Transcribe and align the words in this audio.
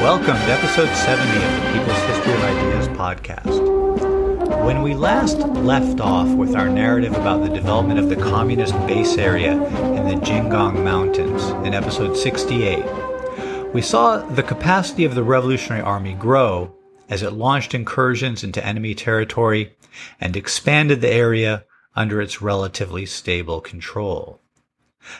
Welcome 0.00 0.36
to 0.36 0.50
episode 0.50 0.88
70 0.96 1.44
of 1.44 1.62
the 1.62 1.78
People's 1.78 2.02
History 2.04 2.32
of 2.32 2.40
Ideas 2.42 2.88
podcast. 2.88 4.64
When 4.64 4.80
we 4.80 4.94
last 4.94 5.40
left 5.40 6.00
off 6.00 6.26
with 6.26 6.56
our 6.56 6.70
narrative 6.70 7.12
about 7.12 7.42
the 7.42 7.50
development 7.50 8.00
of 8.00 8.08
the 8.08 8.16
communist 8.16 8.72
base 8.86 9.18
area 9.18 9.52
in 9.52 10.08
the 10.08 10.14
Jinggang 10.24 10.82
Mountains 10.82 11.50
in 11.66 11.74
episode 11.74 12.16
68, 12.16 13.74
we 13.74 13.82
saw 13.82 14.26
the 14.26 14.42
capacity 14.42 15.04
of 15.04 15.14
the 15.14 15.22
Revolutionary 15.22 15.82
Army 15.82 16.14
grow 16.14 16.74
as 17.10 17.22
it 17.22 17.34
launched 17.34 17.74
incursions 17.74 18.42
into 18.42 18.64
enemy 18.64 18.94
territory 18.94 19.76
and 20.18 20.34
expanded 20.34 21.02
the 21.02 21.12
area 21.12 21.66
under 21.94 22.22
its 22.22 22.40
relatively 22.40 23.04
stable 23.04 23.60
control. 23.60 24.40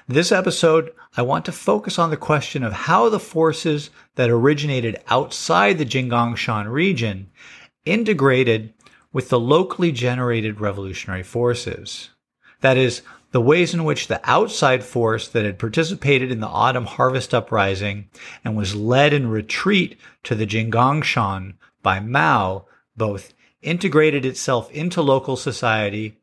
This 0.06 0.30
episode, 0.30 0.92
I 1.16 1.22
want 1.22 1.44
to 1.46 1.52
focus 1.52 1.98
on 1.98 2.10
the 2.10 2.16
question 2.16 2.62
of 2.62 2.72
how 2.72 3.08
the 3.08 3.20
forces 3.20 3.90
that 4.16 4.30
originated 4.30 5.00
outside 5.08 5.78
the 5.78 5.86
Jinggangshan 5.86 6.70
region 6.70 7.30
integrated 7.84 8.74
with 9.12 9.28
the 9.28 9.40
locally 9.40 9.90
generated 9.92 10.60
revolutionary 10.60 11.22
forces. 11.22 12.10
That 12.60 12.76
is, 12.76 13.02
the 13.32 13.40
ways 13.40 13.72
in 13.72 13.84
which 13.84 14.08
the 14.08 14.20
outside 14.24 14.82
force 14.82 15.28
that 15.28 15.44
had 15.44 15.58
participated 15.58 16.32
in 16.32 16.40
the 16.40 16.48
autumn 16.48 16.86
harvest 16.86 17.32
uprising 17.32 18.08
and 18.44 18.56
was 18.56 18.74
led 18.74 19.12
in 19.12 19.28
retreat 19.28 19.96
to 20.24 20.34
the 20.34 20.46
Jinggangshan 20.46 21.54
by 21.82 22.00
Mao 22.00 22.66
both 22.96 23.32
integrated 23.62 24.24
itself 24.24 24.70
into 24.72 25.00
local 25.00 25.36
society 25.36 26.18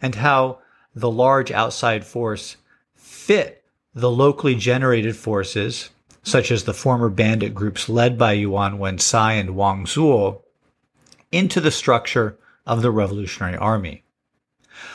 and 0.00 0.16
how 0.16 0.58
the 0.94 1.10
large 1.10 1.50
outside 1.50 2.04
force 2.04 2.56
fit 3.08 3.64
the 3.94 4.10
locally 4.10 4.54
generated 4.54 5.16
forces, 5.16 5.90
such 6.22 6.52
as 6.52 6.64
the 6.64 6.74
former 6.74 7.08
bandit 7.08 7.54
groups 7.54 7.88
led 7.88 8.18
by 8.18 8.32
Yuan 8.32 8.78
Wensai 8.78 9.40
and 9.40 9.56
Wang 9.56 9.86
Zuo, 9.86 10.42
into 11.32 11.60
the 11.60 11.70
structure 11.70 12.38
of 12.66 12.82
the 12.82 12.90
Revolutionary 12.90 13.56
Army. 13.56 14.04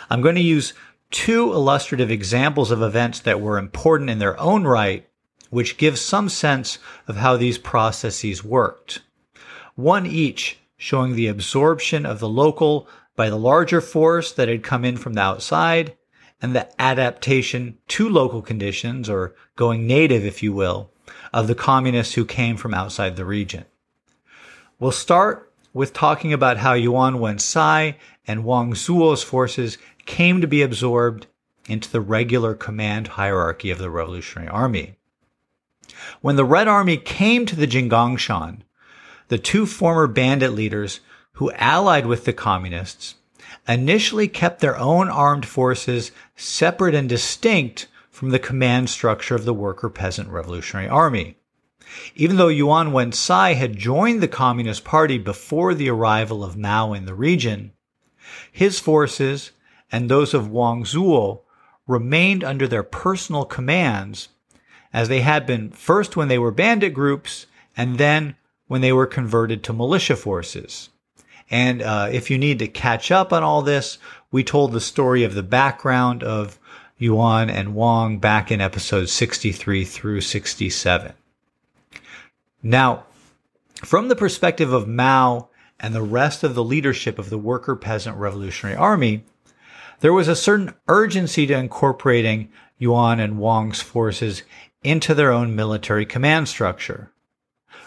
I'm 0.09 0.21
going 0.21 0.35
to 0.35 0.41
use 0.41 0.73
two 1.09 1.51
illustrative 1.51 2.11
examples 2.11 2.71
of 2.71 2.81
events 2.81 3.19
that 3.21 3.41
were 3.41 3.57
important 3.57 4.09
in 4.09 4.19
their 4.19 4.39
own 4.39 4.63
right, 4.63 5.07
which 5.49 5.77
give 5.77 5.97
some 5.99 6.29
sense 6.29 6.77
of 7.07 7.17
how 7.17 7.35
these 7.35 7.57
processes 7.57 8.43
worked. 8.43 9.01
One 9.75 10.05
each 10.05 10.59
showing 10.77 11.15
the 11.15 11.27
absorption 11.27 12.05
of 12.05 12.19
the 12.19 12.29
local 12.29 12.87
by 13.15 13.29
the 13.29 13.37
larger 13.37 13.81
force 13.81 14.31
that 14.31 14.47
had 14.47 14.63
come 14.63 14.85
in 14.85 14.97
from 14.97 15.13
the 15.13 15.21
outside 15.21 15.97
and 16.43 16.53
the 16.53 16.69
adaptation 16.79 17.77
to 17.87 18.07
local 18.09 18.41
conditions, 18.41 19.09
or 19.09 19.33
going 19.55 19.87
native, 19.87 20.25
if 20.25 20.43
you 20.43 20.51
will, 20.51 20.91
of 21.33 21.47
the 21.47 21.55
communists 21.55 22.15
who 22.15 22.25
came 22.25 22.57
from 22.57 22.73
outside 22.73 23.15
the 23.15 23.25
region. 23.25 23.63
We'll 24.77 24.91
start 24.91 25.51
with 25.73 25.93
talking 25.93 26.33
about 26.33 26.57
how 26.57 26.73
Yuan 26.73 27.15
Wensai 27.15 27.95
and 28.27 28.43
Wang 28.43 28.73
Zuo's 28.73 29.23
forces 29.23 29.77
came 30.05 30.41
to 30.41 30.47
be 30.47 30.61
absorbed 30.61 31.27
into 31.69 31.89
the 31.89 32.01
regular 32.01 32.53
command 32.53 33.07
hierarchy 33.07 33.71
of 33.71 33.77
the 33.77 33.89
Revolutionary 33.89 34.49
Army. 34.49 34.97
When 36.19 36.35
the 36.35 36.45
Red 36.45 36.67
Army 36.67 36.97
came 36.97 37.45
to 37.45 37.55
the 37.55 37.67
Jinggangshan, 37.67 38.63
the 39.29 39.37
two 39.37 39.65
former 39.65 40.07
bandit 40.07 40.51
leaders 40.51 40.99
who 41.33 41.51
allied 41.53 42.05
with 42.05 42.25
the 42.25 42.33
communists 42.33 43.15
initially 43.67 44.27
kept 44.27 44.59
their 44.59 44.77
own 44.77 45.09
armed 45.09 45.45
forces 45.45 46.11
separate 46.35 46.95
and 46.95 47.09
distinct 47.09 47.87
from 48.09 48.29
the 48.29 48.39
command 48.39 48.89
structure 48.89 49.35
of 49.35 49.45
the 49.45 49.53
worker 49.53 49.89
peasant 49.89 50.29
revolutionary 50.29 50.87
army. 50.87 51.35
Even 52.15 52.37
though 52.37 52.47
Yuan 52.47 52.91
Wensai 52.91 53.55
had 53.55 53.77
joined 53.77 54.21
the 54.21 54.27
Communist 54.27 54.83
Party 54.83 55.17
before 55.17 55.73
the 55.73 55.89
arrival 55.89 56.43
of 56.43 56.57
Mao 56.57 56.93
in 56.93 57.05
the 57.05 57.13
region, 57.13 57.71
his 58.51 58.79
forces 58.79 59.51
and 59.91 60.09
those 60.09 60.33
of 60.33 60.49
Wang 60.49 60.83
Zuo 60.83 61.41
remained 61.87 62.43
under 62.43 62.67
their 62.67 62.83
personal 62.83 63.45
commands 63.45 64.29
as 64.93 65.09
they 65.09 65.21
had 65.21 65.45
been 65.45 65.69
first 65.71 66.15
when 66.15 66.27
they 66.27 66.39
were 66.39 66.51
bandit 66.51 66.93
groups 66.93 67.47
and 67.75 67.97
then 67.97 68.35
when 68.67 68.81
they 68.81 68.93
were 68.93 69.05
converted 69.05 69.63
to 69.63 69.73
militia 69.73 70.15
forces. 70.15 70.89
And 71.53 71.83
uh, 71.83 72.09
if 72.11 72.31
you 72.31 72.39
need 72.39 72.57
to 72.59 72.67
catch 72.67 73.11
up 73.11 73.31
on 73.31 73.43
all 73.43 73.61
this, 73.61 73.99
we 74.31 74.43
told 74.43 74.71
the 74.71 74.81
story 74.81 75.23
of 75.23 75.35
the 75.35 75.43
background 75.43 76.23
of 76.23 76.57
Yuan 76.97 77.47
and 77.47 77.75
Wang 77.75 78.17
back 78.17 78.49
in 78.49 78.59
episodes 78.59 79.11
63 79.11 79.85
through 79.85 80.21
67. 80.21 81.13
Now, 82.63 83.03
from 83.85 84.07
the 84.07 84.15
perspective 84.15 84.73
of 84.73 84.87
Mao 84.87 85.49
and 85.79 85.93
the 85.93 86.01
rest 86.01 86.43
of 86.43 86.55
the 86.55 86.63
leadership 86.63 87.19
of 87.19 87.29
the 87.29 87.37
worker 87.37 87.75
peasant 87.75 88.17
revolutionary 88.17 88.75
army, 88.75 89.23
there 89.99 90.11
was 90.11 90.27
a 90.27 90.35
certain 90.35 90.73
urgency 90.87 91.45
to 91.45 91.53
incorporating 91.53 92.49
Yuan 92.79 93.19
and 93.19 93.37
Wang's 93.37 93.79
forces 93.79 94.41
into 94.83 95.13
their 95.13 95.31
own 95.31 95.55
military 95.55 96.07
command 96.07 96.47
structure. 96.47 97.11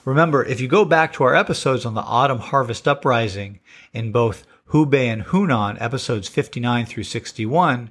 Remember, 0.06 0.44
if 0.44 0.60
you 0.60 0.68
go 0.68 0.84
back 0.84 1.12
to 1.12 1.24
our 1.24 1.34
episodes 1.34 1.84
on 1.84 1.94
the 1.94 2.00
autumn 2.00 2.38
harvest 2.38 2.86
uprising 2.86 3.58
in 3.92 4.12
both 4.12 4.46
Hubei 4.68 5.12
and 5.12 5.24
Hunan, 5.24 5.76
episodes 5.80 6.28
59 6.28 6.86
through 6.86 7.02
61, 7.02 7.90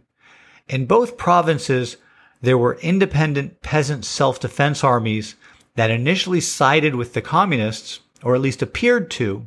in 0.69 0.85
both 0.85 1.17
provinces, 1.17 1.97
there 2.41 2.57
were 2.57 2.79
independent 2.81 3.61
peasant 3.61 4.05
self-defense 4.05 4.81
armies 4.81 5.35
that 5.75 5.91
initially 5.91 6.39
sided 6.39 6.95
with 6.95 7.13
the 7.13 7.21
communists, 7.21 7.99
or 8.23 8.33
at 8.33 8.41
least 8.41 8.61
appeared 8.61 9.11
to, 9.11 9.45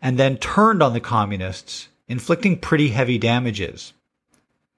and 0.00 0.16
then 0.16 0.36
turned 0.36 0.84
on 0.84 0.92
the 0.92 1.00
communists, 1.00 1.88
inflicting 2.06 2.56
pretty 2.56 2.90
heavy 2.90 3.18
damages. 3.18 3.94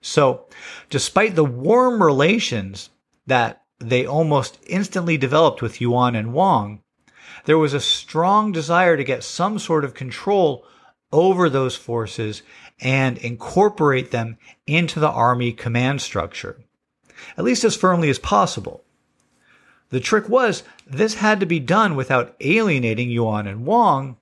So, 0.01 0.47
despite 0.89 1.35
the 1.35 1.45
warm 1.45 2.03
relations 2.03 2.89
that 3.27 3.65
they 3.79 4.07
almost 4.07 4.59
instantly 4.67 5.19
developed 5.19 5.61
with 5.61 5.79
Yuan 5.79 6.15
and 6.15 6.33
Wang, 6.33 6.83
there 7.49 7.57
was 7.57 7.73
a 7.73 7.81
strong 7.81 8.53
desire 8.53 8.95
to 8.95 9.03
get 9.03 9.25
some 9.25 9.59
sort 9.59 9.83
of 9.83 9.95
control 9.95 10.67
over 11.11 11.49
those 11.49 11.75
forces 11.75 12.43
and 12.79 13.17
incorporate 13.17 14.11
them 14.11 14.37
into 14.67 15.01
the 15.01 15.09
army 15.09 15.51
command 15.51 16.03
structure, 16.03 16.59
at 17.39 17.45
least 17.45 17.65
as 17.65 17.75
firmly 17.75 18.11
as 18.11 18.19
possible. 18.19 18.85
The 19.89 19.99
trick 19.99 20.29
was 20.29 20.63
this 20.87 21.15
had 21.15 21.41
to 21.41 21.47
be 21.47 21.59
done 21.59 21.97
without 21.97 22.37
alienating 22.43 23.09
Yuan 23.09 23.47
and 23.47 23.65
Wang 23.65 24.19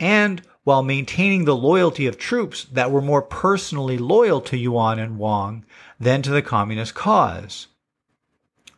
and 0.00 0.40
while 0.64 0.82
maintaining 0.82 1.44
the 1.44 1.54
loyalty 1.54 2.06
of 2.06 2.16
troops 2.16 2.64
that 2.72 2.90
were 2.90 3.02
more 3.02 3.20
personally 3.20 3.98
loyal 3.98 4.40
to 4.40 4.56
Yuan 4.56 4.98
and 4.98 5.18
Wang 5.18 5.66
than 6.00 6.22
to 6.22 6.30
the 6.30 6.40
communist 6.40 6.94
cause. 6.94 7.66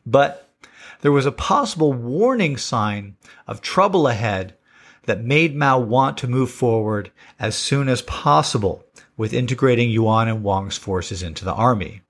But 0.05 0.48
there 1.01 1.13
was 1.13 1.27
a 1.27 1.33
possible 1.33 1.93
warning 1.93 2.57
sign 2.57 3.17
of 3.47 3.61
trouble 3.61 4.09
ahead 4.09 4.57
that 5.05 5.25
made 5.25 5.57
Mao 5.57 5.79
want 5.79 6.19
to 6.19 6.29
move 6.29 6.51
forward 6.51 7.11
as 7.39 7.57
soon 7.57 7.89
as 7.89 8.03
possible 8.03 8.85
with 9.17 9.33
integrating 9.33 9.91
Yuan 9.91 10.29
and 10.29 10.43
Wang's 10.43 10.77
forces 10.77 11.23
into 11.23 11.45
the 11.45 11.55
army. 11.55 12.03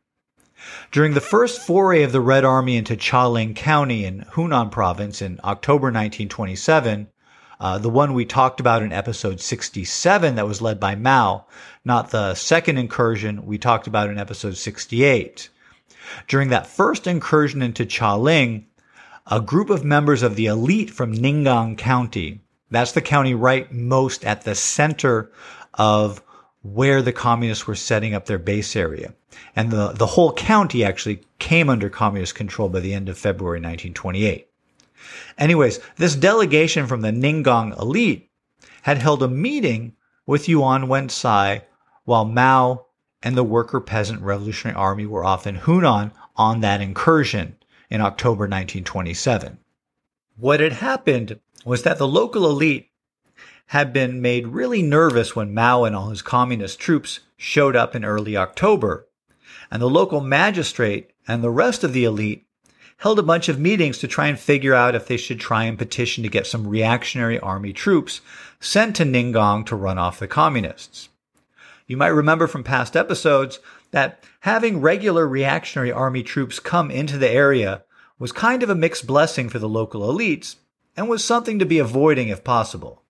During 0.91 1.15
the 1.15 1.21
first 1.21 1.61
foray 1.61 2.03
of 2.03 2.13
the 2.13 2.21
Red 2.21 2.45
Army 2.45 2.77
into 2.77 2.97
Chaling 2.97 3.55
County 3.55 4.05
in 4.05 4.27
Hunan 4.33 4.71
province 4.71 5.23
in 5.23 5.41
October 5.45 5.87
1927, 5.87 7.09
uh, 7.61 7.79
the 7.79 7.91
one 7.91 8.15
we 8.15 8.25
talked 8.25 8.61
about 8.61 8.83
in 8.83 8.93
episode 8.93 9.41
67 9.41 10.35
that 10.35 10.47
was 10.47 10.63
led 10.63 10.79
by 10.79 10.95
Mao, 10.95 11.47
not 11.85 12.11
the 12.11 12.35
second 12.35 12.79
incursion 12.79 13.47
we 13.47 13.59
talked 13.59 13.87
about 13.87 14.11
in 14.11 14.19
episode 14.19 14.57
68. 14.57 15.49
During 16.27 16.51
that 16.51 16.67
first 16.67 17.07
incursion 17.07 17.63
into 17.63 17.85
Chaling, 17.85 18.67
a 19.31 19.41
group 19.41 19.69
of 19.69 19.85
members 19.85 20.23
of 20.23 20.37
the 20.37 20.47
elite 20.47 20.91
from 20.91 21.15
Ninggang 21.15 21.77
County. 21.77 22.41
That's 22.71 22.93
the 22.93 23.03
county 23.03 23.35
right 23.35 23.71
most 23.71 24.25
at 24.25 24.43
the 24.43 24.55
center 24.55 25.31
of 25.75 26.23
where 26.63 27.03
the 27.03 27.13
communists 27.13 27.67
were 27.67 27.75
setting 27.75 28.15
up 28.15 28.27
their 28.27 28.39
base 28.39 28.75
area. 28.75 29.15
And 29.55 29.71
the, 29.71 29.93
the 29.93 30.07
whole 30.07 30.33
county 30.33 30.83
actually 30.83 31.21
came 31.39 31.69
under 31.69 31.91
communist 31.91 32.35
control 32.35 32.69
by 32.69 32.81
the 32.81 32.95
end 32.95 33.09
of 33.09 33.19
February 33.19 33.59
1928. 33.59 34.49
Anyways, 35.37 35.79
this 35.97 36.15
delegation 36.15 36.87
from 36.87 37.03
the 37.03 37.11
Ninggang 37.11 37.79
elite 37.79 38.31
had 38.83 38.99
held 38.99 39.23
a 39.23 39.29
meeting 39.29 39.95
with 40.27 40.49
Yuan 40.49 40.87
Wensai 40.87 41.63
while 42.05 42.25
Mao 42.25 42.87
and 43.23 43.37
the 43.37 43.45
worker 43.45 43.81
peasant 43.81 44.23
revolutionary 44.23 44.77
army 44.77 45.07
were 45.07 45.25
off 45.25 45.47
in 45.47 45.57
Hunan 45.57 46.13
on 46.37 46.61
that 46.61 46.81
incursion 46.81 47.58
in 47.91 48.01
October 48.01 48.45
1927. 48.45 49.59
What 50.37 50.61
had 50.61 50.75
happened 50.75 51.41
was 51.65 51.83
that 51.83 51.99
the 51.99 52.09
local 52.09 52.47
elite 52.47 52.91
had 53.67 53.93
been 53.93 54.23
made 54.23 54.47
really 54.47 54.83
nervous 54.83 55.37
when 55.37 55.53
Mao 55.53 55.85
and 55.85 55.95
all 55.95 56.09
his 56.09 56.23
communist 56.23 56.79
troops 56.79 57.21
showed 57.37 57.77
up 57.77 57.95
in 57.95 58.05
early 58.05 58.37
October, 58.37 59.07
and 59.71 59.83
the 59.83 59.91
local 59.91 60.21
magistrate 60.21 61.11
and 61.27 61.43
the 61.43 61.51
rest 61.51 61.85
of 61.85 61.93
the 61.93 62.05
elite 62.05 62.47
held 62.99 63.19
a 63.19 63.23
bunch 63.23 63.49
of 63.49 63.61
meetings 63.61 63.99
to 63.99 64.09
try 64.09 64.27
and 64.27 64.39
figure 64.39 64.75
out 64.75 64.95
if 64.95 65.07
they 65.07 65.17
should 65.17 65.39
try 65.39 65.65
and 65.65 65.79
petition 65.79 66.23
to 66.23 66.29
get 66.29 66.47
some 66.47 66.67
reactionary 66.67 67.39
army 67.39 67.73
troops 67.73 68.21
sent 68.59 68.97
to 68.97 69.05
Ninggang 69.05 69.65
to 69.67 69.77
run 69.77 69.99
off 69.99 70.19
the 70.19 70.27
communists. 70.27 71.09
You 71.87 71.97
might 71.97 72.09
remember 72.09 72.47
from 72.47 72.65
past 72.65 72.97
episodes 72.97 73.61
that 73.91 74.23
having 74.41 74.81
regular 74.81 75.27
reactionary 75.27 75.93
army 75.93 76.23
troops 76.23 76.61
come 76.61 76.91
into 76.91 77.19
the 77.19 77.29
area 77.29 77.85
was 78.19 78.33
kind 78.33 78.63
of 78.63 78.71
a 78.71 78.75
mixed 78.75 79.07
blessing 79.07 79.49
for 79.49 79.59
the 79.59 79.69
local 79.69 80.03
elites 80.03 80.57
and 80.97 81.09
was 81.09 81.25
something 81.25 81.59
to 81.59 81.67
be 81.67 81.79
avoiding 81.79 82.29
if 82.29 82.43
possible. 82.43 83.03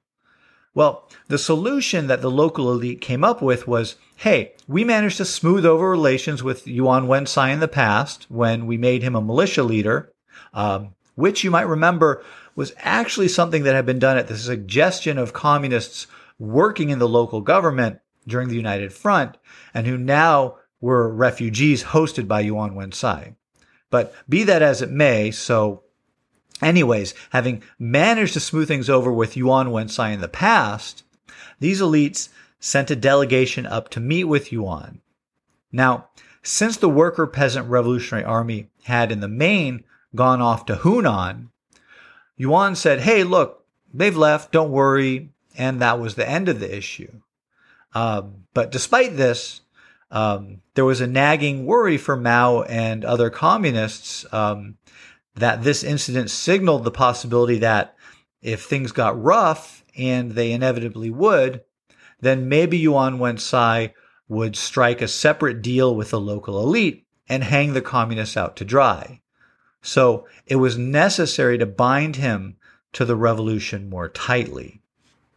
Well, 0.74 1.08
the 1.28 1.38
solution 1.38 2.06
that 2.06 2.20
the 2.20 2.30
local 2.30 2.70
elite 2.70 3.00
came 3.00 3.24
up 3.24 3.42
with 3.42 3.66
was 3.66 3.96
hey, 4.16 4.52
we 4.66 4.82
managed 4.84 5.16
to 5.16 5.24
smooth 5.24 5.64
over 5.64 5.88
relations 5.88 6.42
with 6.42 6.66
Yuan 6.66 7.06
Wensai 7.06 7.52
in 7.52 7.60
the 7.60 7.68
past 7.68 8.26
when 8.28 8.66
we 8.66 8.76
made 8.76 9.02
him 9.02 9.14
a 9.14 9.20
militia 9.20 9.62
leader, 9.62 10.12
um, 10.52 10.94
which 11.14 11.44
you 11.44 11.50
might 11.52 11.68
remember 11.68 12.24
was 12.56 12.72
actually 12.78 13.28
something 13.28 13.62
that 13.62 13.76
had 13.76 13.86
been 13.86 14.00
done 14.00 14.16
at 14.16 14.26
the 14.26 14.36
suggestion 14.36 15.18
of 15.18 15.32
communists 15.32 16.08
working 16.38 16.90
in 16.90 16.98
the 16.98 17.08
local 17.08 17.40
government 17.40 18.00
during 18.26 18.48
the 18.48 18.56
United 18.56 18.92
Front 18.92 19.36
and 19.72 19.86
who 19.86 19.96
now 19.96 20.57
were 20.80 21.08
refugees 21.12 21.84
hosted 21.84 22.28
by 22.28 22.40
Yuan 22.40 22.74
Wensai. 22.74 23.34
But 23.90 24.14
be 24.28 24.44
that 24.44 24.62
as 24.62 24.82
it 24.82 24.90
may, 24.90 25.30
so 25.30 25.82
anyways, 26.62 27.14
having 27.30 27.62
managed 27.78 28.34
to 28.34 28.40
smooth 28.40 28.68
things 28.68 28.90
over 28.90 29.12
with 29.12 29.36
Yuan 29.36 29.68
Wensai 29.68 30.12
in 30.12 30.20
the 30.20 30.28
past, 30.28 31.04
these 31.60 31.80
elites 31.80 32.28
sent 32.60 32.90
a 32.90 32.96
delegation 32.96 33.66
up 33.66 33.88
to 33.90 34.00
meet 34.00 34.24
with 34.24 34.52
Yuan. 34.52 35.00
Now, 35.72 36.08
since 36.42 36.76
the 36.76 36.88
worker 36.88 37.26
peasant 37.26 37.68
revolutionary 37.68 38.24
army 38.24 38.68
had 38.84 39.12
in 39.12 39.20
the 39.20 39.28
main 39.28 39.84
gone 40.14 40.40
off 40.40 40.66
to 40.66 40.76
Hunan, 40.76 41.48
Yuan 42.36 42.74
said, 42.74 43.00
Hey, 43.00 43.24
look, 43.24 43.64
they've 43.92 44.16
left, 44.16 44.52
don't 44.52 44.70
worry. 44.70 45.30
And 45.56 45.80
that 45.80 45.98
was 45.98 46.14
the 46.14 46.28
end 46.28 46.48
of 46.48 46.60
the 46.60 46.76
issue. 46.76 47.20
Um, 47.94 48.46
but 48.54 48.70
despite 48.70 49.16
this, 49.16 49.60
um, 50.10 50.62
there 50.74 50.84
was 50.84 51.00
a 51.00 51.06
nagging 51.06 51.66
worry 51.66 51.98
for 51.98 52.16
Mao 52.16 52.62
and 52.62 53.04
other 53.04 53.30
communists 53.30 54.24
um, 54.32 54.76
that 55.34 55.62
this 55.62 55.84
incident 55.84 56.30
signaled 56.30 56.84
the 56.84 56.90
possibility 56.90 57.58
that 57.58 57.94
if 58.40 58.64
things 58.64 58.92
got 58.92 59.20
rough, 59.22 59.78
and 59.98 60.32
they 60.32 60.52
inevitably 60.52 61.10
would, 61.10 61.62
then 62.20 62.48
maybe 62.48 62.78
Yuan 62.78 63.18
Wensai 63.18 63.92
would 64.28 64.56
strike 64.56 65.02
a 65.02 65.08
separate 65.08 65.60
deal 65.60 65.94
with 65.94 66.10
the 66.10 66.20
local 66.20 66.62
elite 66.62 67.06
and 67.28 67.44
hang 67.44 67.72
the 67.72 67.82
communists 67.82 68.36
out 68.36 68.56
to 68.56 68.64
dry. 68.64 69.20
So 69.82 70.26
it 70.46 70.56
was 70.56 70.78
necessary 70.78 71.58
to 71.58 71.66
bind 71.66 72.16
him 72.16 72.56
to 72.92 73.04
the 73.04 73.16
revolution 73.16 73.90
more 73.90 74.08
tightly. 74.08 74.80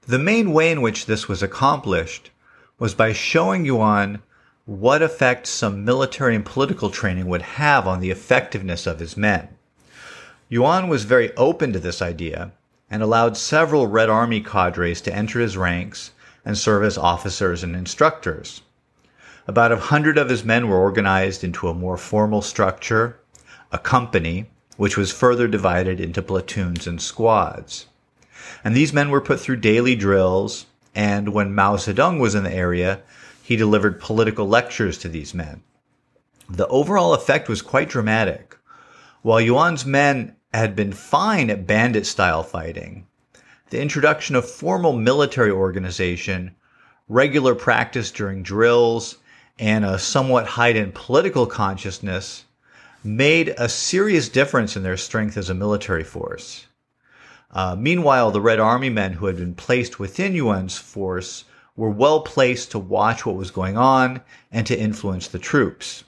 The 0.02 0.20
main 0.20 0.52
way 0.52 0.72
in 0.72 0.82
which 0.82 1.06
this 1.06 1.28
was 1.28 1.44
accomplished 1.44 2.32
was 2.80 2.96
by 2.96 3.14
showing 3.14 3.66
Yuan 3.66 4.22
what 4.66 5.02
effect 5.02 5.48
some 5.48 5.84
military 5.84 6.36
and 6.36 6.46
political 6.46 6.90
training 6.90 7.26
would 7.26 7.42
have 7.42 7.88
on 7.88 8.00
the 8.00 8.12
effectiveness 8.12 8.86
of 8.86 9.00
his 9.00 9.18
men. 9.18 9.50
Yuan 10.50 10.88
was 10.88 11.06
very 11.06 11.36
open 11.36 11.74
to 11.74 11.80
this 11.80 12.02
idea 12.02 12.52
and 12.90 13.02
allowed 13.02 13.38
several 13.38 13.88
Red 13.88 14.10
Army 14.10 14.42
cadres 14.42 15.02
to 15.02 15.16
enter 15.16 15.40
his 15.40 15.58
ranks 15.58 16.12
and 16.44 16.58
serve 16.58 16.84
as 16.84 16.98
officers 16.98 17.64
and 17.64 17.76
instructors. 17.76 18.62
About 19.48 19.72
a 19.72 19.78
hundred 19.78 20.18
of 20.18 20.30
his 20.30 20.44
men 20.44 20.68
were 20.68 20.78
organized 20.78 21.44
into 21.44 21.68
a 21.68 21.74
more 21.74 21.98
formal 21.98 22.42
structure, 22.42 23.18
a 23.72 23.80
company, 23.80 24.50
which 24.78 24.98
was 24.98 25.12
further 25.12 25.48
divided 25.48 26.00
into 26.00 26.22
platoons 26.22 26.86
and 26.86 27.02
squads. 27.02 27.88
And 28.64 28.76
these 28.76 28.94
men 28.94 29.10
were 29.10 29.22
put 29.22 29.40
through 29.40 29.58
daily 29.58 29.96
drills, 29.96 30.66
and 30.94 31.30
when 31.30 31.56
Mao 31.56 31.78
Zedong 31.78 32.20
was 32.20 32.36
in 32.36 32.44
the 32.44 32.54
area, 32.54 33.02
he 33.52 33.58
delivered 33.58 34.00
political 34.00 34.48
lectures 34.48 34.98
to 34.98 35.10
these 35.10 35.34
men. 35.34 35.62
The 36.50 36.70
overall 36.70 37.14
effect 37.14 37.50
was 37.50 37.62
quite 37.62 37.90
dramatic. 37.90 38.56
While 39.24 39.42
Yuan's 39.42 39.86
men 39.86 40.38
had 40.54 40.74
been 40.74 40.94
fine 40.94 41.50
at 41.50 41.68
bandit 41.68 42.06
style 42.06 42.44
fighting, 42.44 43.08
the 43.70 43.82
introduction 43.82 44.38
of 44.38 44.50
formal 44.50 44.94
military 44.94 45.52
organization, 45.52 46.56
regular 47.10 47.54
practice 47.54 48.10
during 48.10 48.42
drills, 48.42 49.18
and 49.60 49.84
a 49.84 50.00
somewhat 50.00 50.46
heightened 50.46 50.96
political 50.96 51.46
consciousness 51.46 52.46
made 53.04 53.54
a 53.58 53.68
serious 53.68 54.30
difference 54.30 54.78
in 54.78 54.84
their 54.84 54.96
strength 54.96 55.36
as 55.36 55.50
a 55.50 55.54
military 55.54 56.06
force. 56.06 56.68
Uh, 57.52 57.76
meanwhile, 57.78 58.32
the 58.32 58.40
Red 58.40 58.62
Army 58.62 58.90
men 58.90 59.12
who 59.12 59.26
had 59.26 59.36
been 59.36 59.56
placed 59.56 60.00
within 60.00 60.34
Yuan's 60.36 60.78
force 60.78 61.44
were 61.82 61.90
well 61.90 62.22
placed 62.22 62.70
to 62.70 62.78
watch 62.78 63.26
what 63.26 63.36
was 63.36 63.50
going 63.50 63.76
on 63.76 64.22
and 64.52 64.68
to 64.68 64.80
influence 64.80 65.28
the 65.28 65.40
troops. 65.40 66.04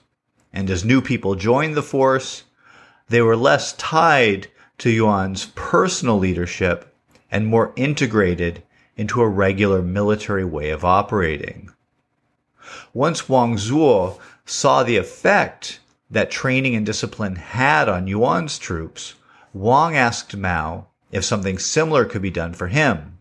And 0.52 0.70
as 0.70 0.84
new 0.84 1.02
people 1.02 1.34
joined 1.34 1.74
the 1.74 1.82
force, 1.82 2.44
they 3.08 3.20
were 3.20 3.34
less 3.34 3.72
tied 3.72 4.46
to 4.78 4.88
Yuan's 4.88 5.46
personal 5.56 6.16
leadership 6.16 6.94
and 7.28 7.48
more 7.48 7.72
integrated 7.74 8.62
into 8.96 9.20
a 9.20 9.28
regular 9.28 9.82
military 9.82 10.44
way 10.44 10.70
of 10.70 10.84
operating. 10.84 11.70
Once 12.92 13.28
Wang 13.28 13.56
Zuo 13.56 14.20
saw 14.44 14.84
the 14.84 14.96
effect 14.96 15.80
that 16.08 16.30
training 16.30 16.76
and 16.76 16.86
discipline 16.86 17.34
had 17.34 17.88
on 17.88 18.06
Yuan's 18.06 18.60
troops, 18.60 19.14
Wang 19.52 19.96
asked 19.96 20.36
Mao 20.36 20.86
if 21.10 21.24
something 21.24 21.58
similar 21.58 22.04
could 22.04 22.22
be 22.22 22.30
done 22.30 22.52
for 22.52 22.68
him. 22.68 23.18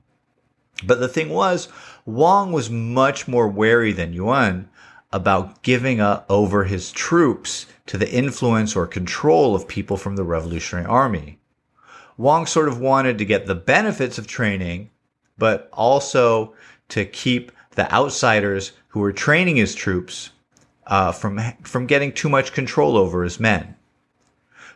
But 0.85 0.99
the 0.99 1.07
thing 1.07 1.29
was, 1.29 1.67
Wang 2.05 2.51
was 2.51 2.69
much 2.69 3.27
more 3.27 3.47
wary 3.47 3.91
than 3.91 4.13
Yuan 4.13 4.69
about 5.11 5.61
giving 5.61 5.99
up 5.99 6.25
over 6.29 6.65
his 6.65 6.91
troops 6.91 7.65
to 7.85 7.97
the 7.97 8.11
influence 8.11 8.75
or 8.75 8.87
control 8.87 9.55
of 9.55 9.67
people 9.67 9.95
from 9.95 10.15
the 10.15 10.23
Revolutionary 10.23 10.85
Army. 10.85 11.39
Wang 12.17 12.45
sort 12.45 12.67
of 12.67 12.79
wanted 12.79 13.17
to 13.17 13.25
get 13.25 13.45
the 13.45 13.55
benefits 13.55 14.17
of 14.17 14.27
training, 14.27 14.89
but 15.37 15.69
also 15.71 16.53
to 16.89 17.05
keep 17.05 17.51
the 17.71 17.91
outsiders 17.91 18.73
who 18.89 18.99
were 18.99 19.11
training 19.11 19.55
his 19.55 19.73
troops 19.75 20.31
uh, 20.87 21.11
from 21.11 21.39
from 21.63 21.87
getting 21.87 22.11
too 22.11 22.29
much 22.29 22.53
control 22.53 22.97
over 22.97 23.23
his 23.23 23.39
men. 23.39 23.75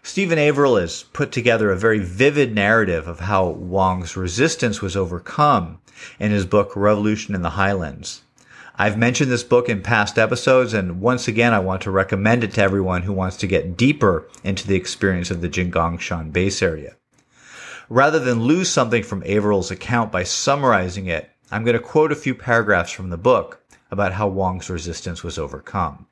Stephen 0.03 0.37
Averill 0.37 0.77
has 0.77 1.03
put 1.03 1.31
together 1.31 1.71
a 1.71 1.77
very 1.77 1.99
vivid 1.99 2.53
narrative 2.53 3.07
of 3.07 3.21
how 3.21 3.47
Wang's 3.47 4.15
resistance 4.15 4.81
was 4.81 4.95
overcome 4.95 5.79
in 6.19 6.31
his 6.31 6.45
book 6.45 6.75
Revolution 6.75 7.35
in 7.35 7.41
the 7.41 7.51
Highlands. 7.51 8.21
I've 8.79 8.97
mentioned 8.97 9.31
this 9.31 9.43
book 9.43 9.69
in 9.69 9.81
past 9.81 10.19
episodes, 10.19 10.73
and 10.73 11.01
once 11.01 11.27
again, 11.27 11.51
I 11.51 11.59
want 11.59 11.81
to 11.81 11.91
recommend 11.91 12.43
it 12.43 12.53
to 12.53 12.61
everyone 12.61 13.01
who 13.01 13.13
wants 13.13 13.35
to 13.37 13.47
get 13.47 13.75
deeper 13.75 14.29
into 14.43 14.67
the 14.67 14.75
experience 14.75 15.31
of 15.31 15.41
the 15.41 15.49
Jinggangshan 15.49 16.31
base 16.31 16.61
area. 16.61 16.95
Rather 17.89 18.19
than 18.19 18.43
lose 18.43 18.69
something 18.69 19.01
from 19.01 19.23
Averill's 19.25 19.71
account 19.71 20.11
by 20.11 20.23
summarizing 20.23 21.07
it, 21.07 21.31
I'm 21.51 21.63
going 21.63 21.77
to 21.77 21.83
quote 21.83 22.11
a 22.11 22.15
few 22.15 22.35
paragraphs 22.35 22.91
from 22.91 23.09
the 23.09 23.17
book 23.17 23.63
about 23.89 24.13
how 24.13 24.27
Wang's 24.27 24.69
resistance 24.69 25.23
was 25.23 25.39
overcome. 25.39 26.05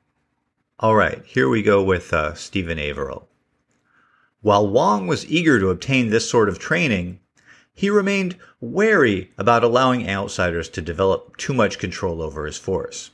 All 0.80 0.96
right, 0.96 1.24
here 1.24 1.48
we 1.48 1.62
go 1.62 1.84
with 1.84 2.12
uh, 2.12 2.34
Stephen 2.34 2.78
Averill. 2.78 3.28
While 4.42 4.68
Wang 4.68 5.06
was 5.06 5.26
eager 5.26 5.58
to 5.58 5.70
obtain 5.70 6.10
this 6.10 6.28
sort 6.28 6.48
of 6.48 6.58
training, 6.58 7.20
he 7.74 7.90
remained 7.90 8.36
wary 8.60 9.30
about 9.38 9.64
allowing 9.64 10.08
outsiders 10.08 10.68
to 10.70 10.80
develop 10.80 11.36
too 11.36 11.54
much 11.54 11.78
control 11.78 12.22
over 12.22 12.46
his 12.46 12.58
force. 12.58 13.10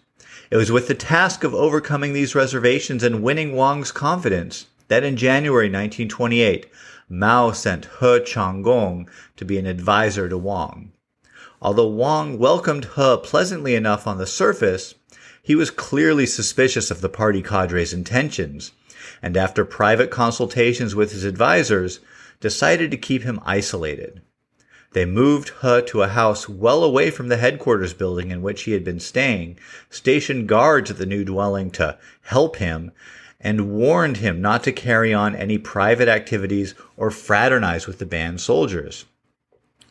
It 0.50 0.56
was 0.56 0.70
with 0.70 0.88
the 0.88 0.94
task 0.94 1.44
of 1.44 1.54
overcoming 1.54 2.12
these 2.12 2.34
reservations 2.34 3.02
and 3.02 3.22
winning 3.22 3.54
Wang's 3.54 3.92
confidence 3.92 4.66
that 4.88 5.04
in 5.04 5.16
January 5.16 5.66
1928, 5.66 6.66
Mao 7.08 7.52
sent 7.52 7.86
He 8.00 8.20
Changgong 8.20 9.08
to 9.36 9.44
be 9.44 9.58
an 9.58 9.66
advisor 9.66 10.28
to 10.28 10.36
Wang. 10.36 10.92
Although 11.60 11.88
Wang 11.88 12.38
welcomed 12.38 12.88
He 12.96 13.16
pleasantly 13.22 13.74
enough 13.74 14.06
on 14.06 14.18
the 14.18 14.26
surface, 14.26 14.94
he 15.42 15.54
was 15.54 15.70
clearly 15.70 16.26
suspicious 16.26 16.90
of 16.90 17.00
the 17.00 17.08
party 17.08 17.42
cadre's 17.42 17.92
intentions, 17.92 18.72
and 19.22 19.36
after 19.36 19.64
private 19.64 20.10
consultations 20.10 20.94
with 20.94 21.12
his 21.12 21.24
advisors, 21.24 22.00
decided 22.40 22.90
to 22.90 22.96
keep 22.96 23.22
him 23.22 23.40
isolated. 23.44 24.20
They 24.92 25.06
moved 25.06 25.52
He 25.62 25.80
to 25.80 26.02
a 26.02 26.08
house 26.08 26.48
well 26.48 26.84
away 26.84 27.10
from 27.10 27.28
the 27.28 27.38
headquarters 27.38 27.94
building 27.94 28.30
in 28.30 28.42
which 28.42 28.64
he 28.64 28.72
had 28.72 28.84
been 28.84 29.00
staying, 29.00 29.58
stationed 29.88 30.48
guards 30.48 30.90
at 30.90 30.98
the 30.98 31.06
new 31.06 31.24
dwelling 31.24 31.70
to 31.72 31.98
help 32.22 32.56
him, 32.56 32.90
and 33.40 33.72
warned 33.72 34.18
him 34.18 34.40
not 34.40 34.62
to 34.64 34.72
carry 34.72 35.14
on 35.14 35.34
any 35.34 35.56
private 35.56 36.08
activities 36.08 36.74
or 36.96 37.10
fraternize 37.10 37.86
with 37.86 37.98
the 37.98 38.06
band 38.06 38.40
soldiers. 38.40 39.06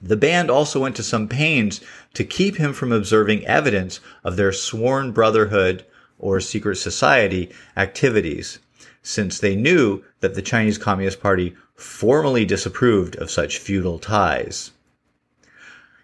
The 0.02 0.18
band 0.18 0.50
also 0.50 0.80
went 0.80 0.96
to 0.96 1.04
some 1.04 1.28
pains 1.28 1.82
to 2.14 2.24
keep 2.24 2.58
him 2.58 2.74
from 2.74 2.92
observing 2.92 3.46
evidence 3.46 4.00
of 4.24 4.36
their 4.36 4.52
sworn 4.52 5.12
brotherhood 5.12 5.86
or 6.18 6.40
secret 6.40 6.78
society 6.78 7.52
activities, 7.76 8.60
since 9.02 9.40
they 9.40 9.56
knew 9.56 10.04
that 10.20 10.36
the 10.36 10.42
Chinese 10.42 10.78
Communist 10.78 11.20
Party 11.20 11.56
formally 11.74 12.46
disapproved 12.46 13.16
of 13.16 13.32
such 13.32 13.58
feudal 13.58 14.00
ties. 14.00 14.72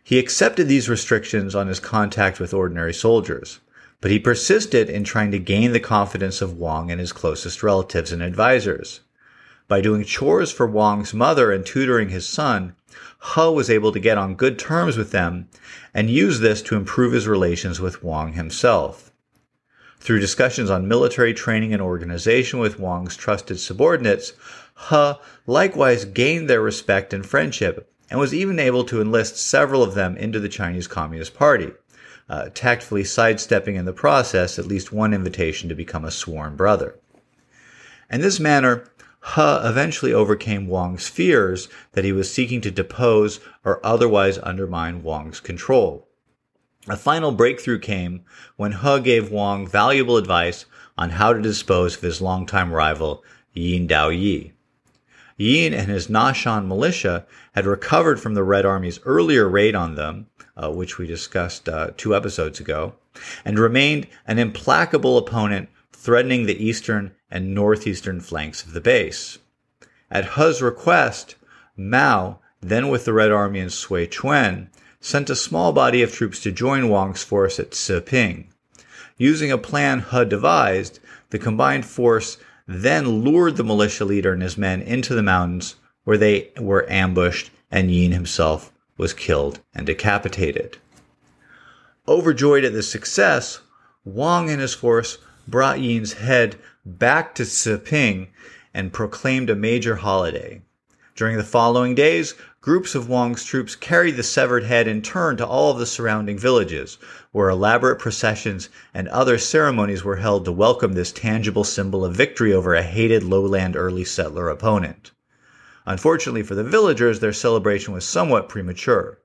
He 0.03 0.19
accepted 0.19 0.67
these 0.67 0.89
restrictions 0.89 1.53
on 1.53 1.67
his 1.67 1.79
contact 1.79 2.39
with 2.39 2.53
ordinary 2.53 2.93
soldiers, 2.93 3.59
but 3.99 4.09
he 4.09 4.19
persisted 4.19 4.89
in 4.89 5.03
trying 5.03 5.31
to 5.31 5.39
gain 5.39 5.73
the 5.73 5.79
confidence 5.79 6.41
of 6.41 6.57
Wang 6.57 6.91
and 6.91 6.99
his 6.99 7.11
closest 7.11 7.61
relatives 7.61 8.11
and 8.11 8.21
advisors. 8.21 9.01
By 9.67 9.81
doing 9.81 10.05
chores 10.05 10.51
for 10.51 10.65
Wang's 10.65 11.13
mother 11.13 11.51
and 11.51 11.65
tutoring 11.65 12.09
his 12.09 12.25
son, 12.25 12.75
He 13.35 13.41
was 13.41 13.69
able 13.69 13.91
to 13.91 13.99
get 13.99 14.17
on 14.17 14.35
good 14.35 14.57
terms 14.57 14.95
with 14.95 15.11
them 15.11 15.49
and 15.93 16.09
use 16.09 16.39
this 16.39 16.61
to 16.63 16.75
improve 16.75 17.11
his 17.11 17.27
relations 17.27 17.81
with 17.81 18.01
Wang 18.01 18.33
himself. 18.33 19.06
Through 19.99 20.19
discussions 20.19 20.69
on 20.69 20.87
military 20.87 21.33
training 21.33 21.73
and 21.73 21.81
organization 21.81 22.59
with 22.59 22.79
Wang's 22.79 23.17
trusted 23.17 23.59
subordinates, 23.59 24.33
He 24.89 25.13
likewise 25.45 26.05
gained 26.05 26.49
their 26.49 26.61
respect 26.61 27.13
and 27.13 27.25
friendship 27.25 27.91
and 28.09 28.19
was 28.19 28.33
even 28.33 28.59
able 28.59 28.85
to 28.85 29.01
enlist 29.01 29.37
several 29.37 29.83
of 29.83 29.95
them 29.95 30.15
into 30.15 30.39
the 30.39 30.49
Chinese 30.49 30.87
Communist 30.87 31.33
Party, 31.33 31.73
uh, 32.29 32.49
tactfully 32.53 33.03
sidestepping 33.03 33.75
in 33.75 33.85
the 33.85 33.93
process 33.93 34.57
at 34.57 34.65
least 34.65 34.93
one 34.93 35.13
invitation 35.13 35.67
to 35.67 35.75
become 35.75 36.05
a 36.05 36.11
sworn 36.11 36.55
brother. 36.55 36.95
In 38.09 38.21
this 38.21 38.39
manner, 38.39 38.89
He 39.35 39.41
eventually 39.41 40.13
overcame 40.13 40.67
Wang's 40.67 41.07
fears 41.07 41.67
that 41.93 42.05
he 42.05 42.13
was 42.13 42.31
seeking 42.31 42.61
to 42.61 42.71
depose 42.71 43.41
or 43.65 43.85
otherwise 43.85 44.39
undermine 44.41 45.03
Wang's 45.03 45.41
control. 45.41 46.06
A 46.89 46.95
final 46.95 47.33
breakthrough 47.33 47.79
came 47.79 48.23
when 48.55 48.71
He 48.71 48.99
gave 49.01 49.29
Wang 49.29 49.67
valuable 49.67 50.15
advice 50.15 50.65
on 50.97 51.09
how 51.11 51.33
to 51.33 51.41
dispose 51.41 51.97
of 51.97 52.01
his 52.01 52.21
longtime 52.21 52.71
rival, 52.71 53.25
Yin 53.53 53.87
Daoyi. 53.87 54.53
Yin 55.35 55.73
and 55.73 55.91
his 55.91 56.07
Nashan 56.07 56.65
militia 56.65 57.25
had 57.53 57.65
recovered 57.65 58.21
from 58.21 58.35
the 58.35 58.43
Red 58.43 58.65
Army's 58.65 59.01
earlier 59.03 59.49
raid 59.49 59.75
on 59.75 59.95
them, 59.95 60.27
uh, 60.55 60.71
which 60.71 60.97
we 60.97 61.05
discussed 61.05 61.67
uh, 61.67 61.91
two 61.97 62.15
episodes 62.15 62.61
ago, 62.61 62.95
and 63.43 63.59
remained 63.59 64.07
an 64.25 64.39
implacable 64.39 65.17
opponent 65.17 65.67
threatening 65.91 66.45
the 66.45 66.63
eastern 66.63 67.13
and 67.29 67.53
northeastern 67.53 68.21
flanks 68.21 68.63
of 68.63 68.71
the 68.71 68.81
base. 68.81 69.39
At 70.09 70.35
He's 70.35 70.61
request, 70.61 71.35
Mao, 71.75 72.39
then 72.61 72.87
with 72.87 73.03
the 73.03 73.13
Red 73.13 73.31
Army 73.31 73.59
in 73.59 73.67
Suichuan, 73.67 74.69
sent 75.07 75.29
a 75.29 75.35
small 75.37 75.71
body 75.71 76.01
of 76.01 76.11
troops 76.11 76.41
to 76.41 76.51
join 76.51 76.89
Wang's 76.89 77.23
force 77.23 77.61
at 77.61 77.71
Siping. 77.71 78.47
Using 79.17 79.53
a 79.53 79.57
plan 79.57 80.01
He 80.11 80.25
devised, 80.25 80.99
the 81.29 81.39
combined 81.39 81.85
force 81.85 82.37
then 82.67 83.07
lured 83.23 83.55
the 83.55 83.63
militia 83.63 84.03
leader 84.03 84.33
and 84.33 84.41
his 84.41 84.57
men 84.57 84.81
into 84.81 85.15
the 85.15 85.23
mountains 85.23 85.75
where 86.03 86.17
they 86.17 86.49
were 86.59 86.85
ambushed 86.91 87.51
and 87.71 87.89
Yin 87.89 88.11
himself 88.11 88.73
was 88.97 89.13
killed 89.13 89.61
and 89.73 89.85
decapitated. 89.85 90.77
Overjoyed 92.05 92.65
at 92.65 92.73
this 92.73 92.91
success, 92.91 93.61
Wang 94.03 94.49
and 94.49 94.59
his 94.59 94.73
force 94.73 95.19
brought 95.47 95.79
Yin's 95.79 96.13
head 96.13 96.57
back 96.85 97.33
to 97.35 97.43
Siping 97.43 98.27
and 98.73 98.91
proclaimed 98.91 99.49
a 99.49 99.55
major 99.55 99.95
holiday. 99.95 100.61
During 101.17 101.37
the 101.37 101.43
following 101.43 101.95
days, 101.95 102.35
groups 102.61 102.93
of 102.93 103.09
Wang's 103.09 103.43
troops 103.43 103.75
carried 103.75 104.17
the 104.17 104.21
severed 104.21 104.65
head 104.65 104.87
in 104.87 105.01
turn 105.01 105.35
to 105.37 105.47
all 105.47 105.71
of 105.71 105.79
the 105.79 105.87
surrounding 105.87 106.37
villages, 106.37 106.99
where 107.31 107.49
elaborate 107.49 107.97
processions 107.97 108.69
and 108.93 109.07
other 109.07 109.39
ceremonies 109.39 110.03
were 110.03 110.17
held 110.17 110.45
to 110.45 110.51
welcome 110.51 110.93
this 110.93 111.11
tangible 111.11 111.63
symbol 111.63 112.05
of 112.05 112.13
victory 112.15 112.53
over 112.53 112.75
a 112.75 112.83
hated 112.83 113.23
lowland 113.23 113.75
early 113.75 114.03
settler 114.05 114.47
opponent. 114.47 115.09
Unfortunately 115.87 116.43
for 116.43 116.53
the 116.53 116.63
villagers, 116.63 117.19
their 117.19 117.33
celebration 117.33 117.95
was 117.95 118.05
somewhat 118.05 118.47
premature. 118.47 119.17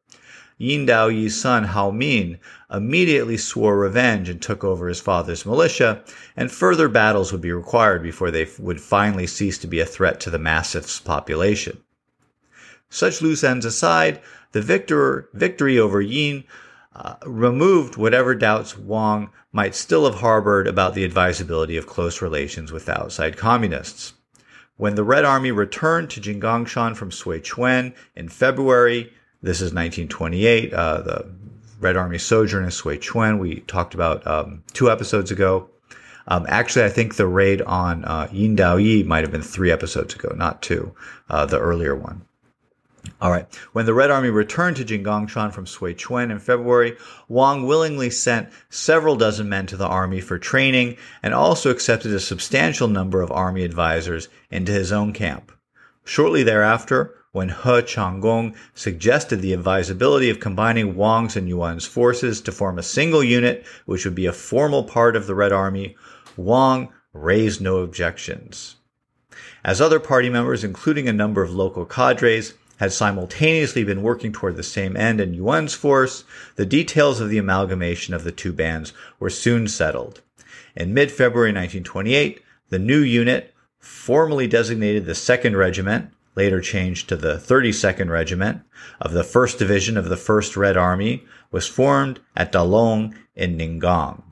Yin 0.63 0.87
Daoyi's 0.87 1.41
son 1.41 1.65
Hao 1.65 1.91
Min 1.91 2.39
immediately 2.73 3.37
swore 3.37 3.77
revenge 3.77 4.29
and 4.29 4.41
took 4.41 4.63
over 4.63 4.87
his 4.87 5.01
father's 5.01 5.45
militia, 5.45 6.05
and 6.37 6.53
further 6.53 6.89
battles 6.89 7.33
would 7.33 7.41
be 7.41 7.51
required 7.51 8.01
before 8.01 8.31
they 8.31 8.47
would 8.61 8.81
finally 8.81 9.27
cease 9.27 9.59
to 9.59 9.67
be 9.67 9.81
a 9.81 9.85
threat 9.85 10.21
to 10.21 10.31
the 10.31 10.39
massive 10.39 11.05
population. 11.05 11.83
Such 12.89 13.21
loose 13.21 13.43
ends 13.43 13.65
aside, 13.65 14.21
the 14.53 14.63
victor, 14.63 15.29
victory 15.35 15.81
over 15.81 16.01
Yin 16.01 16.45
uh, 16.95 17.17
removed 17.27 17.97
whatever 17.97 18.33
doubts 18.33 18.79
Wang 18.79 19.31
might 19.51 19.75
still 19.75 20.05
have 20.05 20.21
harbored 20.21 20.69
about 20.69 20.95
the 20.95 21.05
advisability 21.05 21.77
of 21.77 21.89
close 21.89 22.23
relations 22.23 22.71
with 22.71 22.89
outside 22.89 23.37
communists. 23.37 24.13
When 24.77 24.95
the 24.95 25.03
Red 25.03 25.25
Army 25.25 25.51
returned 25.51 26.11
to 26.11 26.21
Jinggangshan 26.21 26.95
from 26.95 27.11
Suichuan 27.11 27.95
in 28.15 28.29
February, 28.29 29.13
this 29.43 29.59
is 29.59 29.73
1928, 29.73 30.73
uh, 30.73 31.01
the 31.03 31.31
Red 31.81 31.97
Army 31.97 32.19
sojourn 32.19 32.65
in 32.65 32.71
Suichuan, 32.71 33.39
we 33.39 33.61
talked 33.61 33.95
about 33.95 34.27
um, 34.27 34.63
two 34.73 34.91
episodes 34.91 35.31
ago. 35.31 35.69
Um, 36.29 36.47
actually, 36.49 36.85
I 36.85 36.89
think 36.89 37.17
the 37.17 37.27
raid 37.27 37.61
on 37.63 38.05
uh, 38.05 38.29
Yin 38.31 38.57
Daoyi 38.57 39.05
might 39.05 39.25
have 39.25 39.33
been 39.33 39.43
three 39.43 39.73
episodes 39.73 40.15
ago, 40.15 40.33
not 40.37 40.63
two, 40.63 40.95
uh, 41.29 41.47
the 41.47 41.59
earlier 41.59 41.97
one. 41.97 42.23
All 43.21 43.33
right. 43.33 43.53
When 43.73 43.87
the 43.87 43.95
Red 43.95 44.13
Army 44.13 44.31
returned 44.31 44.77
to 44.77 44.85
Jinggangshan 44.85 45.53
from 45.53 45.65
Suichuan 45.65 46.31
in 46.31 46.39
February, 46.39 46.97
Wang 47.29 47.67
willingly 47.67 48.11
sent 48.11 48.51
several 48.71 49.17
dozen 49.17 49.49
men 49.49 49.67
to 49.67 49.77
the 49.77 49.87
army 49.87 50.21
for 50.21 50.39
training 50.39 50.97
and 51.21 51.35
also 51.35 51.71
accepted 51.71 52.13
a 52.13 52.21
substantial 52.21 52.87
number 52.87 53.21
of 53.21 53.33
army 53.33 53.65
advisors 53.65 54.29
into 54.51 54.71
his 54.71 54.93
own 54.93 55.13
camp. 55.13 55.51
Shortly 56.05 56.45
thereafter, 56.45 57.15
when 57.33 57.49
He 57.49 57.55
Changgong 57.55 58.55
suggested 58.75 59.41
the 59.41 59.55
advisability 59.55 60.29
of 60.29 60.39
combining 60.39 60.95
Wang's 60.95 61.35
and 61.35 61.49
Yuan's 61.49 61.87
forces 61.87 62.43
to 62.43 62.53
form 62.53 62.79
a 62.79 62.83
single 62.83 63.25
unit, 63.25 63.65
which 63.87 64.05
would 64.05 64.15
be 64.15 64.27
a 64.27 64.35
formal 64.35 64.85
part 64.85 65.17
of 65.17 65.27
the 65.27 65.35
Red 65.35 65.51
Army, 65.51 65.97
Wang 66.37 66.91
raised 67.15 67.61
no 67.61 67.79
objections. 67.79 68.77
As 69.65 69.81
other 69.81 69.99
party 69.99 70.29
members, 70.29 70.63
including 70.63 71.09
a 71.09 71.13
number 71.13 71.43
of 71.43 71.55
local 71.55 71.87
cadres, 71.87 72.53
had 72.77 72.93
simultaneously 72.93 73.83
been 73.83 74.03
working 74.03 74.33
toward 74.33 74.57
the 74.57 74.63
same 74.63 74.95
end 74.95 75.19
in 75.19 75.33
Yuan's 75.33 75.73
force, 75.73 76.25
the 76.57 76.67
details 76.67 77.19
of 77.19 77.31
the 77.31 77.39
amalgamation 77.39 78.13
of 78.13 78.25
the 78.25 78.33
two 78.33 78.53
bands 78.53 78.93
were 79.19 79.31
soon 79.31 79.69
settled. 79.69 80.21
In 80.77 80.93
mid-February 80.93 81.51
1928, 81.51 82.43
the 82.69 82.79
new 82.79 82.99
unit, 82.99 83.55
formally 83.79 84.47
designated 84.47 85.07
the 85.07 85.13
2nd 85.13 85.57
Regiment, 85.57 86.11
later 86.35 86.61
changed 86.61 87.09
to 87.09 87.17
the 87.17 87.35
32nd 87.35 88.09
Regiment, 88.09 88.63
of 89.01 89.13
the 89.13 89.23
1st 89.23 89.59
Division 89.59 89.97
of 89.97 90.09
the 90.09 90.17
1st 90.17 90.57
Red 90.57 90.77
Army, 90.77 91.25
was 91.51 91.67
formed 91.67 92.21
at 92.37 92.53
Dalong 92.53 93.15
in 93.35 93.57
Ninggang. 93.57 94.23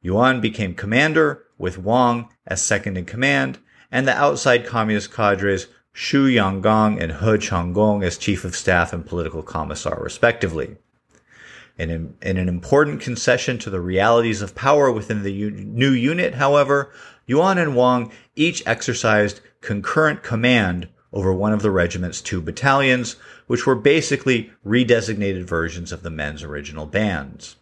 Yuan 0.00 0.40
became 0.40 0.74
commander, 0.74 1.44
with 1.58 1.78
Wang 1.78 2.28
as 2.46 2.62
second 2.62 2.96
in 2.96 3.04
command, 3.04 3.58
and 3.90 4.06
the 4.06 4.16
outside 4.16 4.66
communist 4.66 5.12
cadres 5.12 5.66
Xu 5.94 6.32
Yangang 6.32 7.02
and 7.02 7.12
He 7.12 7.38
Changgong 7.38 8.04
as 8.04 8.16
chief 8.16 8.44
of 8.44 8.54
staff 8.54 8.92
and 8.92 9.04
political 9.04 9.42
commissar, 9.42 9.98
respectively. 10.00 10.76
In, 11.76 12.14
in 12.22 12.36
an 12.36 12.48
important 12.48 13.00
concession 13.00 13.58
to 13.58 13.70
the 13.70 13.80
realities 13.80 14.42
of 14.42 14.54
power 14.54 14.90
within 14.90 15.22
the 15.22 15.50
new 15.50 15.90
unit, 15.90 16.34
however, 16.34 16.92
Yuan 17.26 17.58
and 17.58 17.74
Wang 17.74 18.12
each 18.36 18.62
exercised 18.66 19.40
concurrent 19.60 20.22
command 20.22 20.88
over 21.12 21.32
one 21.32 21.52
of 21.52 21.62
the 21.62 21.70
regiment's 21.70 22.20
two 22.20 22.40
battalions, 22.40 23.16
which 23.46 23.66
were 23.66 23.74
basically 23.74 24.50
redesignated 24.66 25.44
versions 25.44 25.92
of 25.92 26.02
the 26.02 26.10
men's 26.10 26.42
original 26.42 26.86
bands. 26.86 27.56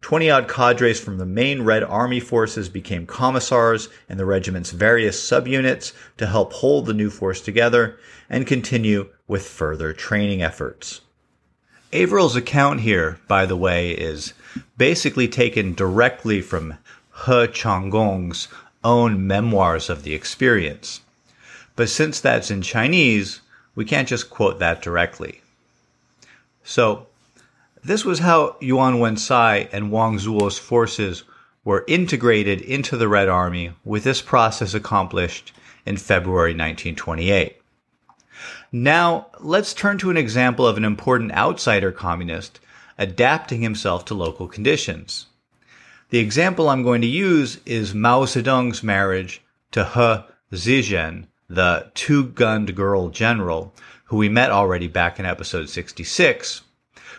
20 0.00 0.30
odd 0.30 0.48
cadres 0.48 1.00
from 1.00 1.18
the 1.18 1.24
main 1.24 1.62
Red 1.62 1.84
Army 1.84 2.18
forces 2.18 2.68
became 2.68 3.06
commissars 3.06 3.88
in 4.08 4.18
the 4.18 4.26
regiment's 4.26 4.72
various 4.72 5.18
subunits 5.22 5.92
to 6.16 6.26
help 6.26 6.52
hold 6.54 6.86
the 6.86 6.92
new 6.92 7.08
force 7.08 7.40
together 7.40 7.96
and 8.28 8.44
continue 8.44 9.08
with 9.28 9.46
further 9.46 9.92
training 9.92 10.42
efforts. 10.42 11.02
Averill's 11.92 12.34
account 12.34 12.80
here, 12.80 13.20
by 13.28 13.46
the 13.46 13.56
way, 13.56 13.92
is 13.92 14.32
basically 14.76 15.28
taken 15.28 15.72
directly 15.72 16.40
from 16.40 16.78
He 17.26 17.46
Changgong's 17.46 18.48
own 18.82 19.24
memoirs 19.24 19.88
of 19.88 20.02
the 20.02 20.14
experience. 20.14 21.01
But 21.76 21.88
since 21.88 22.20
that's 22.20 22.50
in 22.50 22.62
Chinese, 22.62 23.40
we 23.74 23.84
can't 23.84 24.08
just 24.08 24.30
quote 24.30 24.58
that 24.58 24.82
directly. 24.82 25.40
So, 26.62 27.06
this 27.84 28.04
was 28.04 28.20
how 28.20 28.56
Yuan 28.60 28.96
Wensai 28.96 29.68
and 29.72 29.90
Wang 29.90 30.18
Zuo's 30.18 30.58
forces 30.58 31.24
were 31.64 31.84
integrated 31.88 32.60
into 32.60 32.96
the 32.96 33.08
Red 33.08 33.28
Army, 33.28 33.72
with 33.84 34.04
this 34.04 34.20
process 34.20 34.74
accomplished 34.74 35.52
in 35.86 35.96
February 35.96 36.50
1928. 36.50 37.56
Now, 38.70 39.26
let's 39.40 39.74
turn 39.74 39.98
to 39.98 40.10
an 40.10 40.16
example 40.16 40.66
of 40.66 40.76
an 40.76 40.84
important 40.84 41.32
outsider 41.32 41.92
communist 41.92 42.60
adapting 42.98 43.62
himself 43.62 44.04
to 44.06 44.14
local 44.14 44.48
conditions. 44.48 45.26
The 46.10 46.18
example 46.18 46.68
I'm 46.68 46.82
going 46.82 47.00
to 47.00 47.06
use 47.06 47.58
is 47.64 47.94
Mao 47.94 48.24
Zedong's 48.24 48.82
marriage 48.82 49.42
to 49.72 49.84
He 49.84 50.56
Zizhen, 50.56 51.26
the 51.54 51.90
two-gunned 51.94 52.74
girl 52.74 53.10
general, 53.10 53.74
who 54.04 54.16
we 54.16 54.28
met 54.28 54.50
already 54.50 54.88
back 54.88 55.18
in 55.18 55.26
episode 55.26 55.68
66, 55.68 56.62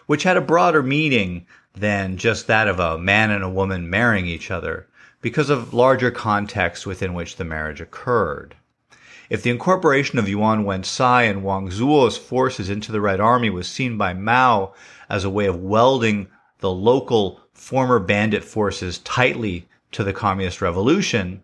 which 0.07 0.23
had 0.23 0.37
a 0.37 0.41
broader 0.41 0.81
meaning 0.81 1.45
than 1.75 2.17
just 2.17 2.47
that 2.47 2.67
of 2.67 2.79
a 2.79 2.97
man 2.97 3.29
and 3.29 3.43
a 3.43 3.49
woman 3.49 3.89
marrying 3.89 4.25
each 4.25 4.49
other 4.49 4.87
because 5.21 5.51
of 5.51 5.73
larger 5.73 6.09
context 6.09 6.87
within 6.87 7.13
which 7.13 7.35
the 7.35 7.43
marriage 7.43 7.79
occurred. 7.79 8.55
If 9.29 9.43
the 9.43 9.51
incorporation 9.51 10.17
of 10.17 10.27
Yuan 10.27 10.65
Wensai 10.65 11.29
and 11.29 11.43
Wang 11.43 11.69
Zuo's 11.69 12.17
forces 12.17 12.69
into 12.69 12.91
the 12.91 13.01
Red 13.01 13.19
Army 13.19 13.51
was 13.51 13.67
seen 13.67 13.97
by 13.97 14.13
Mao 14.13 14.73
as 15.09 15.23
a 15.23 15.29
way 15.29 15.45
of 15.45 15.61
welding 15.61 16.27
the 16.59 16.71
local 16.71 17.39
former 17.53 17.99
bandit 17.99 18.43
forces 18.43 18.97
tightly 18.99 19.67
to 19.91 20.03
the 20.03 20.13
communist 20.13 20.59
revolution, 20.59 21.43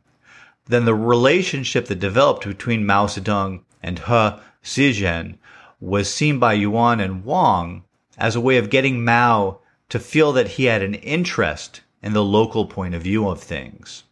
then 0.70 0.86
the 0.86 0.96
relationship 0.96 1.88
that 1.88 2.00
developed 2.00 2.46
between 2.48 2.86
Mao 2.86 3.08
Zedong 3.08 3.62
and 3.82 4.00
He 4.00 4.32
Zizhen 4.64 5.38
was 5.82 6.14
seen 6.14 6.38
by 6.38 6.54
Yuan 6.54 7.00
and 7.00 7.26
Wang 7.26 7.84
as 8.20 8.36
a 8.36 8.42
way 8.42 8.58
of 8.58 8.70
getting 8.70 9.04
Mao 9.04 9.60
to 9.90 10.00
feel 10.00 10.32
that 10.34 10.50
he 10.50 10.66
had 10.66 10.84
an 10.84 10.94
interest 10.94 11.82
in 12.04 12.14
the 12.14 12.24
local 12.24 12.68
point 12.68 12.94
of 12.94 13.02
view 13.02 13.28
of 13.28 13.42
things. 13.42 14.04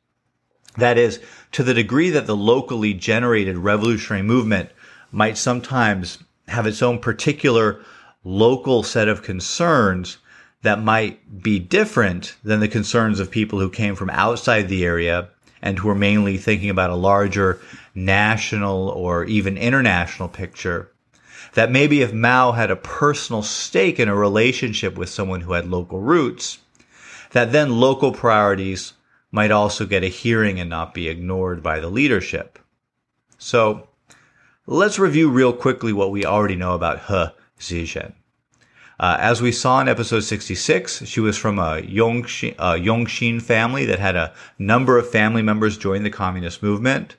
That 0.78 0.98
is, 0.98 1.20
to 1.52 1.64
the 1.64 1.76
degree 1.76 2.10
that 2.10 2.26
the 2.26 2.36
locally 2.36 2.94
generated 2.94 3.58
revolutionary 3.58 4.24
movement 4.24 4.70
might 5.12 5.38
sometimes 5.38 6.18
have 6.48 6.66
its 6.66 6.82
own 6.82 6.98
particular 6.98 7.82
local 8.24 8.82
set 8.82 9.08
of 9.08 9.22
concerns 9.22 10.18
that 10.64 10.82
might 10.82 11.44
be 11.44 11.60
different 11.60 12.36
than 12.44 12.62
the 12.62 12.68
concerns 12.68 13.20
of 13.20 13.30
people 13.30 13.60
who 13.60 13.70
came 13.70 13.96
from 13.96 14.10
outside 14.10 14.68
the 14.68 14.84
area 14.84 15.30
and 15.62 15.80
who 15.80 15.90
are 15.90 15.96
mainly 15.96 16.38
thinking 16.38 16.70
about 16.70 16.90
a 16.90 16.96
larger 16.96 17.60
national 17.96 18.90
or 18.90 19.24
even 19.26 19.58
international 19.58 20.28
picture. 20.28 20.92
That 21.54 21.72
maybe 21.72 22.02
if 22.02 22.14
Mao 22.14 22.52
had 22.52 22.70
a 22.70 22.76
personal 22.76 23.42
stake 23.42 24.00
in 24.00 24.10
a 24.10 24.16
relationship 24.16 24.96
with 24.96 25.10
someone 25.10 25.42
who 25.42 25.54
had 25.54 25.68
local 25.68 26.00
roots, 26.00 26.60
that 27.32 27.52
then 27.52 27.80
local 27.80 28.12
priorities 28.12 28.94
might 29.32 29.52
also 29.52 29.86
get 29.86 30.04
a 30.04 30.08
hearing 30.08 30.60
and 30.60 30.70
not 30.70 30.94
be 30.94 31.08
ignored 31.08 31.62
by 31.62 31.80
the 31.80 31.90
leadership. 31.90 32.60
So 33.38 33.88
let's 34.66 35.00
review 35.00 35.30
real 35.30 35.54
quickly 35.54 35.94
what 35.94 36.12
we 36.12 36.26
already 36.26 36.56
know 36.56 36.74
about 36.74 37.06
He 37.08 37.86
Zizhen. 37.86 38.14
Uh, 39.00 39.16
as 39.20 39.44
we 39.44 39.52
saw 39.52 39.80
in 39.80 39.88
episode 39.88 40.22
66, 40.22 41.06
she 41.06 41.20
was 41.20 41.38
from 41.38 41.60
a 41.60 41.82
Yongxin, 41.84 42.56
uh, 42.58 42.74
Yongxin 42.74 43.40
family 43.40 43.86
that 43.86 44.00
had 44.00 44.16
a 44.16 44.34
number 44.58 44.98
of 44.98 45.08
family 45.08 45.44
members 45.44 45.78
join 45.78 46.02
the 46.02 46.10
communist 46.10 46.64
movement. 46.64 47.16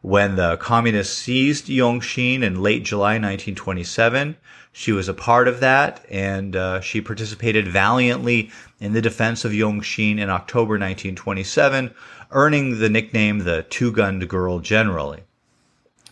When 0.00 0.34
the 0.34 0.56
communists 0.56 1.16
seized 1.16 1.66
Yongxin 1.66 2.42
in 2.42 2.60
late 2.60 2.82
July 2.82 3.12
1927, 3.12 4.36
she 4.72 4.90
was 4.90 5.08
a 5.08 5.14
part 5.14 5.46
of 5.46 5.60
that, 5.60 6.04
and 6.10 6.56
uh, 6.56 6.80
she 6.80 7.00
participated 7.00 7.68
valiantly 7.68 8.50
in 8.80 8.92
the 8.92 9.00
defense 9.00 9.44
of 9.44 9.52
Yongxin 9.52 10.18
in 10.18 10.28
October 10.28 10.72
1927, 10.72 11.94
earning 12.32 12.80
the 12.80 12.88
nickname 12.88 13.40
the 13.40 13.62
Two-Gunned 13.62 14.28
Girl 14.28 14.58
generally. 14.58 15.20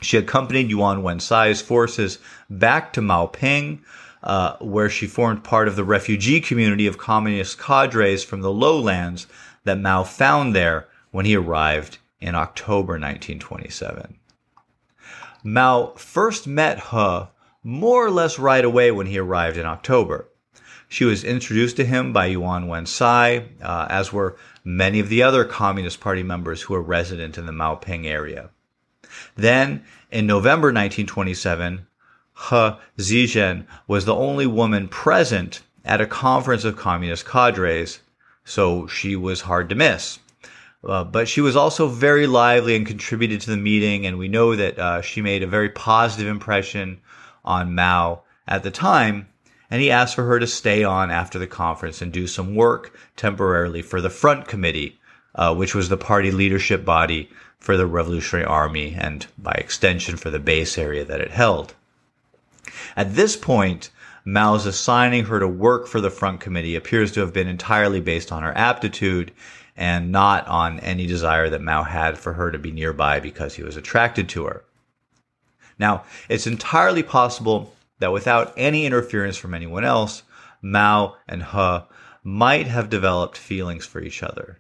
She 0.03 0.17
accompanied 0.17 0.71
Yuan 0.71 1.03
Wensai's 1.03 1.61
forces 1.61 2.21
back 2.49 2.93
to 2.93 3.01
Maoping, 3.01 3.81
uh, 4.23 4.57
where 4.59 4.91
she 4.91 5.07
formed 5.07 5.45
part 5.45 5.69
of 5.69 5.77
the 5.77 5.85
refugee 5.85 6.41
community 6.41 6.87
of 6.87 6.99
communist 6.99 7.59
cadres 7.59 8.25
from 8.25 8.43
the 8.43 8.53
lowlands 8.53 9.27
that 9.65 9.79
Mao 9.79 10.05
found 10.05 10.55
there 10.55 10.89
when 11.11 11.27
he 11.27 11.37
arrived 11.37 11.99
in 12.21 12.35
October 12.35 12.93
1927. 12.93 14.17
Mao 15.43 15.93
first 15.97 16.47
met 16.47 16.79
He 16.91 17.27
more 17.63 18.07
or 18.07 18.11
less 18.11 18.39
right 18.39 18.65
away 18.65 18.91
when 18.91 19.07
he 19.07 19.19
arrived 19.19 19.57
in 19.57 19.67
October. 19.67 20.29
She 20.89 21.05
was 21.05 21.25
introduced 21.25 21.77
to 21.77 21.85
him 21.85 22.13
by 22.13 22.27
Yuan 22.27 22.67
Wensai, 22.67 23.47
uh, 23.63 23.87
as 23.89 24.13
were 24.13 24.37
many 24.65 24.99
of 24.99 25.09
the 25.09 25.23
other 25.23 25.45
Communist 25.45 26.01
Party 26.01 26.23
members 26.23 26.63
who 26.63 26.75
were 26.75 26.83
resident 26.83 27.39
in 27.39 27.47
the 27.47 27.53
Mao 27.53 27.77
Maoping 27.77 28.07
area. 28.07 28.51
Then, 29.37 29.85
in 30.11 30.27
November 30.27 30.69
1927, 30.69 31.87
He 32.49 32.73
Zizhen 32.99 33.67
was 33.87 34.07
the 34.07 34.15
only 34.15 34.47
woman 34.47 34.89
present 34.89 35.61
at 35.85 36.01
a 36.01 36.07
conference 36.07 36.65
of 36.65 36.77
communist 36.77 37.27
cadres, 37.27 38.01
so 38.45 38.87
she 38.87 39.15
was 39.15 39.43
hard 39.43 39.69
to 39.69 39.75
miss. 39.75 40.19
Uh, 40.83 41.05
but 41.05 41.29
she 41.29 41.43
was 41.43 41.55
also 41.55 41.87
very 41.87 42.27
lively 42.27 42.75
and 42.75 42.87
contributed 42.87 43.43
to 43.43 43.51
the 43.51 43.57
meeting, 43.57 44.07
and 44.07 44.19
we 44.19 44.29
know 44.29 44.57
that 44.57 44.79
uh, 44.79 45.03
she 45.03 45.21
made 45.21 45.43
a 45.43 45.47
very 45.47 45.69
positive 45.69 46.29
impression 46.29 47.01
on 47.45 47.75
Mao 47.75 48.23
at 48.49 48.63
the 48.63 48.71
time, 48.71 49.29
and 49.71 49.83
he 49.83 49.91
asked 49.91 50.15
for 50.15 50.25
her 50.25 50.41
to 50.41 50.47
stay 50.47 50.83
on 50.83 51.11
after 51.11 51.39
the 51.39 51.47
conference 51.47 52.01
and 52.01 52.11
do 52.11 52.27
some 52.27 52.55
work 52.55 52.97
temporarily 53.17 53.83
for 53.83 54.01
the 54.01 54.09
Front 54.09 54.49
Committee, 54.49 54.99
uh, 55.35 55.55
which 55.55 55.75
was 55.75 55.91
the 55.91 55.97
party 55.99 56.31
leadership 56.31 56.87
body 56.87 57.29
for 57.59 57.77
the 57.77 57.87
Revolutionary 57.87 58.47
Army 58.47 58.97
and 58.99 59.27
by 59.37 59.53
extension 59.53 60.17
for 60.17 60.31
the 60.31 60.39
base 60.39 60.79
area 60.79 61.05
that 61.05 61.21
it 61.21 61.31
held. 61.31 61.75
At 62.97 63.15
this 63.15 63.37
point, 63.37 63.91
Mao's 64.25 64.67
assigning 64.67 65.25
her 65.25 65.41
to 65.41 65.49
work 65.49 65.87
for 65.87 66.01
the 66.01 66.11
Front 66.11 66.41
Committee 66.41 66.77
appears 66.77 67.13
to 67.13 67.21
have 67.21 67.33
been 67.33 67.49
entirely 67.49 68.01
based 68.01 68.31
on 68.31 68.43
her 68.43 68.57
aptitude 68.57 69.33
and 69.77 70.13
not 70.13 70.47
on 70.47 70.79
any 70.81 71.07
desire 71.07 71.49
that 71.49 71.63
Mao 71.63 71.85
had 71.85 72.19
for 72.19 72.35
her 72.35 72.51
to 72.51 72.59
be 72.59 72.71
nearby 72.71 73.19
because 73.19 73.55
he 73.55 73.63
was 73.63 73.77
attracted 73.77 74.29
to 74.31 74.45
her. 74.45 74.63
Now, 75.79 76.05
it's 76.29 76.47
entirely 76.47 77.03
possible 77.03 77.75
that 77.99 78.13
without 78.13 78.53
any 78.57 78.85
interference 78.85 79.39
from 79.39 79.55
anyone 79.55 79.85
else, 79.85 80.23
Mao 80.61 81.17
and 81.27 81.45
He 81.45 81.79
might 82.23 82.67
have 82.67 82.91
developed 82.91 83.39
feelings 83.39 83.87
for 83.87 84.01
each 84.01 84.23
other. 84.23 84.59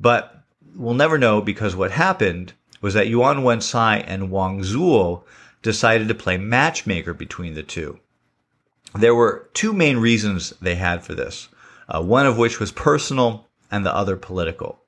But 0.00 0.42
we'll 0.74 0.94
never 0.94 1.18
know 1.18 1.40
because 1.40 1.76
what 1.76 1.92
happened 1.92 2.54
was 2.80 2.94
that 2.94 3.08
Yuan 3.08 3.38
Wensai 3.38 4.02
and 4.06 4.30
Wang 4.30 4.60
Zuo 4.62 5.22
decided 5.62 6.08
to 6.08 6.14
play 6.14 6.36
matchmaker 6.36 7.14
between 7.14 7.54
the 7.54 7.62
two. 7.62 7.98
There 8.94 9.14
were 9.14 9.48
two 9.54 9.72
main 9.72 9.98
reasons 9.98 10.50
they 10.60 10.76
had 10.76 11.02
for 11.02 11.14
this, 11.14 11.48
uh, 11.88 12.02
one 12.02 12.26
of 12.26 12.38
which 12.38 12.58
was 12.58 12.72
personal 12.72 13.46
and 13.70 13.84
the 13.84 13.94
other 13.94 14.16
political. 14.16 14.80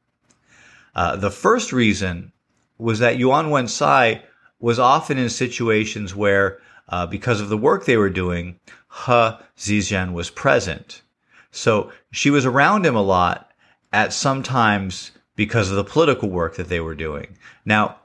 Uh, 0.95 1.17
the 1.17 1.31
first 1.31 1.73
reason 1.73 2.33
was 2.79 2.99
that 2.99 3.19
Yuan 3.19 3.51
Wensai 3.51 4.23
was 4.59 4.79
often 4.79 5.19
in 5.19 5.29
situations 5.29 6.15
where, 6.15 6.59
uh, 6.89 7.07
because 7.07 7.41
of 7.41 7.49
the 7.49 7.59
work 7.59 7.85
they 7.85 7.97
were 7.97 8.11
doing, 8.11 8.59
He 9.07 9.37
Zizhen 9.59 10.13
was 10.13 10.31
present. 10.31 11.03
So 11.51 11.93
she 12.11 12.31
was 12.31 12.47
around 12.47 12.87
him 12.87 12.97
a 12.97 13.03
lot 13.03 13.51
at 13.93 14.13
sometimes 14.13 15.13
because 15.37 15.71
of 15.71 15.77
the 15.77 15.85
political 15.85 16.29
work 16.29 16.57
that 16.57 16.69
they 16.69 16.81
were 16.81 16.95
doing. 16.95 17.37
Now, 17.65 17.97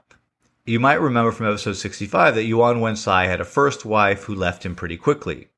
you 0.66 0.80
might 0.80 1.00
remember 1.00 1.32
from 1.32 1.46
episode 1.46 1.74
65 1.74 2.34
that 2.34 2.44
Yuan 2.44 2.80
Wensai 2.80 3.26
had 3.26 3.40
a 3.40 3.44
first 3.44 3.84
wife 3.84 4.24
who 4.24 4.34
left 4.34 4.66
him 4.66 4.74
pretty 4.74 4.96
quickly. 4.96 5.48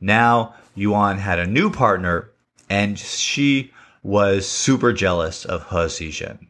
Now, 0.00 0.54
Yuan 0.74 1.18
had 1.18 1.38
a 1.38 1.46
new 1.46 1.70
partner 1.70 2.30
and 2.70 2.98
she 2.98 3.72
was 4.02 4.48
super 4.48 4.92
jealous 4.92 5.44
of 5.44 5.68
He 5.70 5.76
Zizhen 5.76 6.46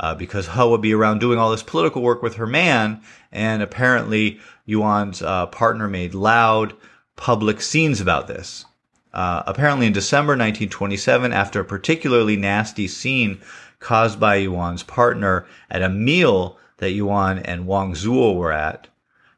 uh, 0.00 0.14
because 0.14 0.48
He 0.48 0.62
would 0.62 0.80
be 0.80 0.94
around 0.94 1.20
doing 1.20 1.38
all 1.38 1.50
this 1.50 1.62
political 1.62 2.02
work 2.02 2.22
with 2.22 2.36
her 2.36 2.46
man, 2.46 3.00
and 3.32 3.62
apparently 3.62 4.40
Yuan's 4.64 5.22
uh, 5.22 5.46
partner 5.46 5.88
made 5.88 6.14
loud 6.14 6.74
public 7.16 7.60
scenes 7.60 8.00
about 8.00 8.28
this. 8.28 8.64
Uh, 9.12 9.42
apparently, 9.46 9.86
in 9.86 9.92
December 9.92 10.32
1927, 10.32 11.32
after 11.32 11.60
a 11.60 11.64
particularly 11.64 12.36
nasty 12.36 12.86
scene 12.86 13.40
caused 13.78 14.20
by 14.20 14.36
Yuan's 14.36 14.82
partner 14.82 15.46
at 15.70 15.82
a 15.82 15.88
meal 15.88 16.58
that 16.78 16.92
Yuan 16.92 17.38
and 17.38 17.66
Wang 17.66 17.94
Zuo 17.94 18.36
were 18.36 18.52
at, 18.52 18.88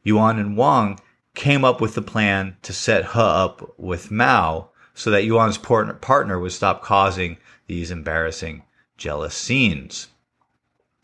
Yuan 0.03 0.39
and 0.39 0.57
Wang 0.57 0.99
came 1.35 1.65
up 1.65 1.81
with 1.81 1.95
the 1.95 2.03
plan 2.03 2.57
to 2.63 2.73
set 2.73 3.13
He 3.13 3.21
up 3.21 3.75
with 3.79 4.11
Mao 4.11 4.71
so 4.95 5.11
that 5.11 5.25
Yuan's 5.25 5.59
partner 5.59 6.39
would 6.39 6.53
stop 6.53 6.83
causing 6.83 7.37
these 7.69 7.91
embarrassing 7.91 8.65
jealous 8.97 9.35
scenes. 9.35 10.09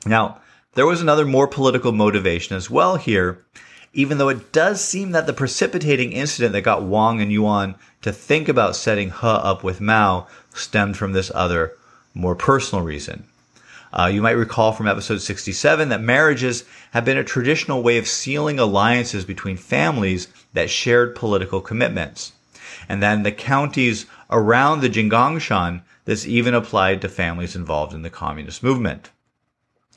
Now, 0.05 0.41
there 0.75 0.87
was 0.87 1.01
another 1.01 1.25
more 1.25 1.47
political 1.47 1.93
motivation 1.93 2.57
as 2.57 2.69
well 2.69 2.97
here, 2.97 3.45
even 3.93 4.19
though 4.19 4.29
it 4.29 4.51
does 4.51 4.83
seem 4.83 5.13
that 5.13 5.27
the 5.27 5.33
precipitating 5.33 6.11
incident 6.11 6.53
that 6.53 6.63
got 6.63 6.83
Wang 6.83 7.21
and 7.21 7.31
Yuan 7.31 7.77
to 8.03 8.13
think 8.13 8.49
about 8.49 8.75
setting 8.75 9.11
He 9.11 9.17
up 9.27 9.63
with 9.63 9.81
Mao 9.81 10.27
stemmed 10.53 10.97
from 10.97 11.13
this 11.13 11.31
other, 11.33 11.77
more 12.13 12.35
personal 12.35 12.85
reason. 12.85 13.29
Uh, 13.97 14.07
you 14.07 14.21
might 14.21 14.33
recall 14.33 14.73
from 14.73 14.89
episode 14.89 15.19
67 15.19 15.89
that 15.89 16.03
marriages 16.03 16.65
have 16.91 17.05
been 17.05 17.17
a 17.17 17.23
traditional 17.23 17.81
way 17.81 17.97
of 17.97 18.09
sealing 18.09 18.59
alliances 18.59 19.25
between 19.25 19.57
families 19.57 20.27
that 20.53 20.69
shared 20.69 21.15
political 21.15 21.61
commitments. 21.61 22.33
And 22.89 23.01
then 23.01 23.23
the 23.23 23.31
counties 23.31 24.07
around 24.31 24.81
the 24.81 24.91
Jinggangshan, 24.91 25.83
this 26.07 26.27
even 26.27 26.55
applied 26.55 27.03
to 27.03 27.09
families 27.09 27.55
involved 27.55 27.95
in 27.95 28.03
the 28.03 28.11
communist 28.11 28.65
movement. 28.65 29.11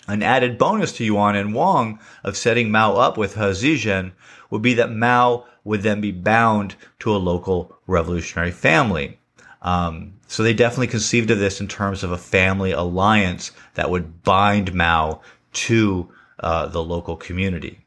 An 0.07 0.21
added 0.21 0.59
bonus 0.59 0.91
to 0.93 1.03
Yuan 1.03 1.35
and 1.35 1.55
Wang 1.55 1.97
of 2.23 2.37
setting 2.37 2.69
Mao 2.69 2.97
up 2.97 3.17
with 3.17 3.33
He 3.33 3.41
Zizhen 3.41 4.11
would 4.51 4.61
be 4.61 4.75
that 4.75 4.91
Mao 4.91 5.45
would 5.63 5.81
then 5.81 6.01
be 6.01 6.11
bound 6.11 6.75
to 6.99 7.15
a 7.15 7.17
local 7.17 7.75
revolutionary 7.87 8.51
family. 8.51 9.17
Um, 9.61 10.13
so 10.27 10.43
they 10.43 10.53
definitely 10.53 10.87
conceived 10.87 11.31
of 11.31 11.39
this 11.39 11.59
in 11.59 11.67
terms 11.67 12.03
of 12.03 12.11
a 12.11 12.17
family 12.17 12.71
alliance 12.71 13.51
that 13.73 13.89
would 13.89 14.23
bind 14.23 14.73
Mao 14.73 15.21
to 15.53 16.11
uh, 16.39 16.67
the 16.67 16.83
local 16.83 17.15
community. 17.15 17.79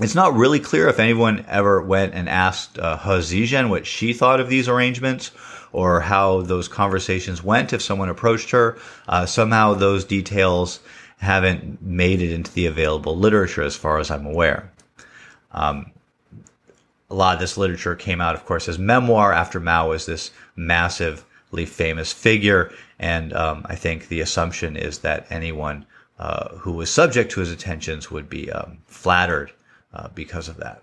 It's 0.00 0.14
not 0.14 0.34
really 0.34 0.58
clear 0.58 0.88
if 0.88 0.98
anyone 0.98 1.44
ever 1.48 1.80
went 1.80 2.14
and 2.14 2.28
asked 2.28 2.78
uh, 2.78 2.96
He 2.96 3.44
Zizhen 3.46 3.68
what 3.68 3.86
she 3.86 4.12
thought 4.12 4.40
of 4.40 4.48
these 4.48 4.68
arrangements 4.68 5.30
or 5.72 6.00
how 6.00 6.40
those 6.42 6.66
conversations 6.66 7.44
went 7.44 7.72
if 7.72 7.82
someone 7.82 8.08
approached 8.08 8.50
her. 8.50 8.78
Uh, 9.08 9.26
somehow 9.26 9.74
those 9.74 10.04
details 10.04 10.80
haven't 11.18 11.80
made 11.80 12.20
it 12.20 12.32
into 12.32 12.52
the 12.52 12.66
available 12.66 13.16
literature 13.16 13.62
as 13.62 13.76
far 13.76 13.98
as 13.98 14.10
I'm 14.10 14.26
aware. 14.26 14.72
Um, 15.52 15.92
a 17.10 17.14
lot 17.14 17.34
of 17.34 17.40
this 17.40 17.56
literature 17.56 17.94
came 17.94 18.20
out, 18.20 18.34
of 18.34 18.44
course, 18.44 18.68
as 18.68 18.78
memoir 18.78 19.32
after 19.32 19.60
Mao 19.60 19.90
was 19.90 20.06
this 20.06 20.32
massively 20.56 21.66
famous 21.66 22.12
figure. 22.12 22.72
And 22.98 23.32
um, 23.32 23.66
I 23.68 23.74
think 23.74 24.08
the 24.08 24.20
assumption 24.20 24.76
is 24.76 24.98
that 24.98 25.26
anyone 25.30 25.86
uh, 26.18 26.56
who 26.56 26.72
was 26.72 26.90
subject 26.90 27.32
to 27.32 27.40
his 27.40 27.50
attentions 27.50 28.10
would 28.10 28.28
be 28.28 28.50
um, 28.50 28.78
flattered 28.86 29.52
uh, 29.92 30.08
because 30.14 30.48
of 30.48 30.56
that. 30.58 30.82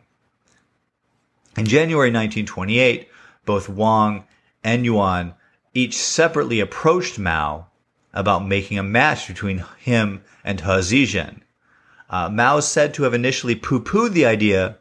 In 1.57 1.65
January 1.65 2.09
1928, 2.09 3.09
both 3.45 3.67
Wang 3.67 4.23
and 4.63 4.85
Yuan 4.85 5.33
each 5.73 5.97
separately 5.97 6.59
approached 6.59 7.17
Mao 7.17 7.67
about 8.13 8.45
making 8.45 8.77
a 8.77 8.83
match 8.83 9.27
between 9.27 9.63
him 9.79 10.23
and 10.43 10.61
He 10.61 10.67
Zizhen. 10.67 11.41
Uh, 12.09 12.29
Mao 12.29 12.57
is 12.57 12.67
said 12.67 12.93
to 12.93 13.03
have 13.03 13.13
initially 13.13 13.55
poo-pooed 13.55 14.11
the 14.11 14.25
idea, 14.25 14.77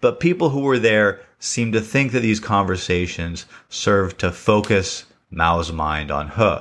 but 0.00 0.20
people 0.20 0.50
who 0.50 0.60
were 0.60 0.78
there 0.78 1.20
seemed 1.40 1.72
to 1.72 1.80
think 1.80 2.12
that 2.12 2.20
these 2.20 2.38
conversations 2.38 3.46
served 3.68 4.20
to 4.20 4.30
focus 4.30 5.06
Mao's 5.30 5.72
mind 5.72 6.10
on 6.10 6.28
He. 6.28 6.58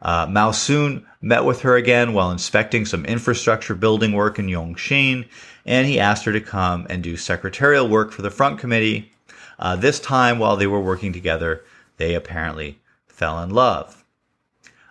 Uh, 0.00 0.26
Mao 0.28 0.50
soon 0.50 1.06
met 1.20 1.44
with 1.44 1.62
her 1.62 1.76
again 1.76 2.12
while 2.12 2.30
inspecting 2.30 2.84
some 2.84 3.04
infrastructure 3.04 3.74
building 3.74 4.12
work 4.12 4.38
in 4.38 4.46
Yongxin, 4.46 5.26
and 5.66 5.86
he 5.86 5.98
asked 5.98 6.24
her 6.24 6.32
to 6.32 6.40
come 6.40 6.86
and 6.88 7.02
do 7.02 7.16
secretarial 7.16 7.88
work 7.88 8.12
for 8.12 8.22
the 8.22 8.30
front 8.30 8.58
committee. 8.58 9.10
Uh, 9.58 9.74
this 9.74 9.98
time, 9.98 10.38
while 10.38 10.56
they 10.56 10.66
were 10.66 10.80
working 10.80 11.12
together, 11.12 11.64
they 11.96 12.14
apparently 12.14 12.78
fell 13.06 13.42
in 13.42 13.50
love. 13.50 14.04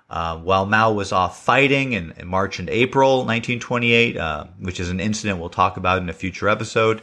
Uh, 0.09 0.37
while 0.37 0.65
Mao 0.65 0.91
was 0.91 1.11
off 1.11 1.43
fighting 1.43 1.93
in, 1.93 2.13
in 2.17 2.27
March 2.27 2.59
and 2.59 2.69
April 2.69 3.19
1928, 3.19 4.17
uh, 4.17 4.45
which 4.59 4.79
is 4.79 4.89
an 4.89 4.99
incident 4.99 5.39
we'll 5.39 5.49
talk 5.49 5.77
about 5.77 6.01
in 6.01 6.09
a 6.09 6.13
future 6.13 6.47
episode, 6.47 7.01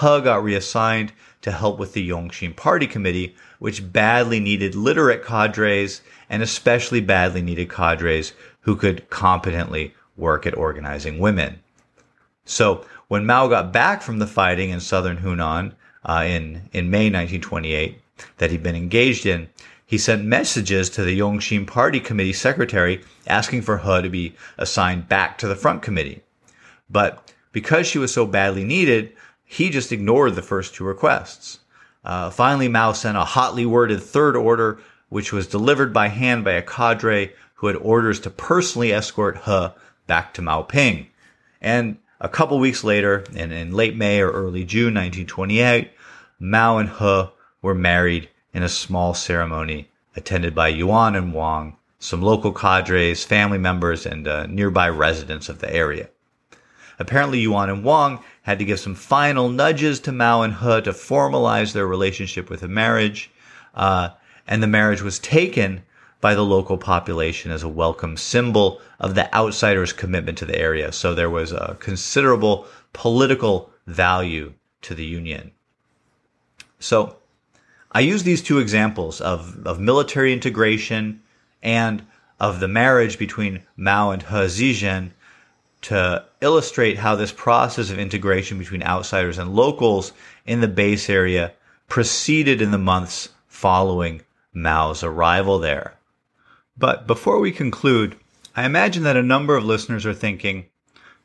He 0.00 0.20
got 0.20 0.42
reassigned 0.42 1.12
to 1.42 1.52
help 1.52 1.78
with 1.78 1.92
the 1.92 2.08
Yongxin 2.08 2.56
Party 2.56 2.86
Committee, 2.86 3.34
which 3.58 3.92
badly 3.92 4.40
needed 4.40 4.74
literate 4.74 5.24
cadres 5.24 6.00
and 6.30 6.42
especially 6.42 7.00
badly 7.00 7.42
needed 7.42 7.70
cadres 7.70 8.32
who 8.60 8.76
could 8.76 9.08
competently 9.10 9.94
work 10.16 10.46
at 10.46 10.56
organizing 10.56 11.18
women. 11.18 11.58
So 12.44 12.86
when 13.08 13.26
Mao 13.26 13.48
got 13.48 13.72
back 13.72 14.02
from 14.02 14.18
the 14.18 14.26
fighting 14.26 14.70
in 14.70 14.80
southern 14.80 15.18
Hunan 15.18 15.74
uh, 16.04 16.24
in, 16.26 16.68
in 16.72 16.90
May 16.90 17.10
1928 17.10 18.00
that 18.38 18.50
he'd 18.50 18.62
been 18.62 18.76
engaged 18.76 19.26
in, 19.26 19.48
he 19.84 19.98
sent 19.98 20.24
messages 20.24 20.88
to 20.90 21.04
the 21.04 21.18
Yongxin 21.18 21.66
Party 21.66 22.00
Committee 22.00 22.32
secretary 22.32 23.04
asking 23.26 23.62
for 23.62 23.78
her 23.78 24.00
to 24.00 24.08
be 24.08 24.34
assigned 24.56 25.08
back 25.08 25.36
to 25.38 25.46
the 25.46 25.56
front 25.56 25.82
committee. 25.82 26.22
But 26.88 27.32
because 27.52 27.86
she 27.86 27.98
was 27.98 28.12
so 28.12 28.24
badly 28.24 28.64
needed, 28.64 29.12
he 29.44 29.70
just 29.70 29.92
ignored 29.92 30.34
the 30.34 30.42
first 30.42 30.74
two 30.74 30.84
requests. 30.84 31.60
Uh, 32.04 32.30
finally, 32.30 32.68
Mao 32.68 32.92
sent 32.92 33.16
a 33.16 33.24
hotly 33.24 33.66
worded 33.66 34.02
third 34.02 34.36
order, 34.36 34.78
which 35.08 35.32
was 35.32 35.46
delivered 35.46 35.92
by 35.92 36.08
hand 36.08 36.44
by 36.44 36.52
a 36.52 36.62
cadre 36.62 37.32
who 37.54 37.66
had 37.68 37.76
orders 37.76 38.18
to 38.20 38.30
personally 38.30 38.92
escort 38.92 39.42
He 39.44 39.72
back 40.06 40.34
to 40.34 40.42
Maoping. 40.42 41.06
And 41.60 41.98
a 42.20 42.28
couple 42.28 42.58
weeks 42.58 42.82
later, 42.82 43.24
in, 43.34 43.52
in 43.52 43.72
late 43.72 43.96
May 43.96 44.20
or 44.20 44.30
early 44.30 44.64
June 44.64 44.94
1928, 44.94 45.90
Mao 46.40 46.78
and 46.78 46.88
He 46.88 47.24
were 47.60 47.74
married 47.74 48.28
in 48.52 48.62
a 48.62 48.68
small 48.68 49.14
ceremony 49.14 49.88
attended 50.16 50.54
by 50.54 50.68
Yuan 50.68 51.14
and 51.14 51.32
Wang, 51.32 51.76
some 51.98 52.20
local 52.20 52.52
cadres, 52.52 53.24
family 53.24 53.58
members, 53.58 54.04
and 54.04 54.26
uh, 54.26 54.46
nearby 54.46 54.88
residents 54.88 55.48
of 55.48 55.60
the 55.60 55.72
area. 55.72 56.08
Apparently, 56.98 57.40
Yuan 57.40 57.70
and 57.70 57.84
Wang 57.84 58.20
had 58.42 58.58
to 58.58 58.64
give 58.64 58.80
some 58.80 58.94
final 58.94 59.48
nudges 59.48 60.00
to 60.00 60.12
Mao 60.12 60.42
and 60.42 60.54
He 60.54 60.80
to 60.82 60.92
formalize 60.92 61.72
their 61.72 61.86
relationship 61.86 62.50
with 62.50 62.62
a 62.62 62.68
marriage, 62.68 63.30
uh, 63.74 64.10
and 64.46 64.62
the 64.62 64.66
marriage 64.66 65.02
was 65.02 65.18
taken 65.18 65.82
by 66.20 66.34
the 66.34 66.44
local 66.44 66.78
population 66.78 67.50
as 67.50 67.62
a 67.62 67.68
welcome 67.68 68.16
symbol 68.16 68.80
of 69.00 69.14
the 69.14 69.34
outsiders' 69.34 69.92
commitment 69.92 70.38
to 70.38 70.44
the 70.44 70.58
area. 70.58 70.92
So 70.92 71.14
there 71.14 71.30
was 71.30 71.50
a 71.52 71.76
considerable 71.80 72.66
political 72.92 73.70
value 73.86 74.52
to 74.82 74.94
the 74.94 75.04
union. 75.04 75.50
So 76.78 77.16
I 77.90 78.00
use 78.00 78.22
these 78.22 78.42
two 78.42 78.58
examples 78.58 79.20
of, 79.20 79.66
of 79.66 79.80
military 79.80 80.32
integration 80.32 81.22
and 81.62 82.04
of 82.38 82.60
the 82.60 82.68
marriage 82.68 83.18
between 83.18 83.62
Mao 83.76 84.10
and 84.10 84.22
He 84.22 84.28
Zizhen 84.28 85.10
to 85.82 86.24
illustrate 86.40 86.98
how 86.98 87.16
this 87.16 87.32
process 87.32 87.90
of 87.90 87.98
integration 87.98 88.58
between 88.58 88.82
outsiders 88.82 89.38
and 89.38 89.54
locals 89.54 90.12
in 90.46 90.60
the 90.60 90.68
base 90.68 91.10
area 91.10 91.52
proceeded 91.88 92.62
in 92.62 92.70
the 92.70 92.78
months 92.78 93.28
following 93.48 94.22
Mao's 94.54 95.02
arrival 95.02 95.58
there. 95.58 95.94
But 96.76 97.06
before 97.06 97.38
we 97.38 97.52
conclude, 97.52 98.16
I 98.54 98.64
imagine 98.64 99.02
that 99.04 99.16
a 99.16 99.22
number 99.22 99.56
of 99.56 99.64
listeners 99.64 100.06
are 100.06 100.14
thinking, 100.14 100.66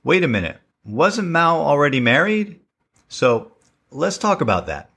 wait 0.04 0.24
a 0.24 0.28
minute, 0.28 0.58
wasn't 0.84 1.30
Mao 1.30 1.58
already 1.58 2.00
married? 2.00 2.60
So 3.08 3.52
let's 3.92 4.18
talk 4.18 4.42
about 4.42 4.68
that. 4.68 4.90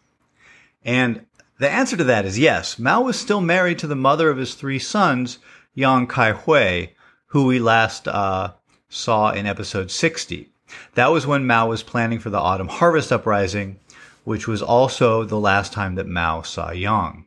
And 0.84 1.26
the 1.58 1.70
answer 1.70 1.96
to 1.96 2.04
that 2.04 2.24
is 2.24 2.38
yes. 2.38 2.78
Mao 2.78 3.02
was 3.02 3.18
still 3.18 3.40
married 3.40 3.78
to 3.80 3.86
the 3.86 3.96
mother 3.96 4.30
of 4.30 4.38
his 4.38 4.54
three 4.54 4.78
sons, 4.78 5.38
Yang 5.74 6.08
Kaihui, 6.08 6.90
who 7.26 7.46
we 7.46 7.58
last 7.58 8.08
uh, 8.08 8.52
saw 8.90 9.30
in 9.30 9.46
episode 9.46 9.90
60. 9.90 10.50
That 10.94 11.10
was 11.10 11.26
when 11.26 11.46
Mao 11.46 11.68
was 11.68 11.82
planning 11.82 12.18
for 12.18 12.28
the 12.28 12.38
autumn 12.38 12.68
harvest 12.68 13.10
uprising, 13.10 13.78
which 14.24 14.46
was 14.46 14.60
also 14.60 15.24
the 15.24 15.40
last 15.40 15.72
time 15.72 15.94
that 15.94 16.06
Mao 16.06 16.42
saw 16.42 16.70
Yang. 16.70 17.24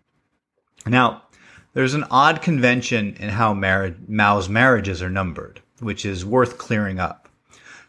Now, 0.86 1.24
there's 1.74 1.96
an 1.96 2.06
odd 2.12 2.42
convention 2.42 3.16
in 3.20 3.30
how 3.30 3.54
Mao's 3.54 4.48
marriages 4.48 5.02
are 5.02 5.10
numbered, 5.10 5.62
which 5.80 6.06
is 6.06 6.24
worth 6.24 6.60
clearing 6.60 7.00
up. 7.00 7.28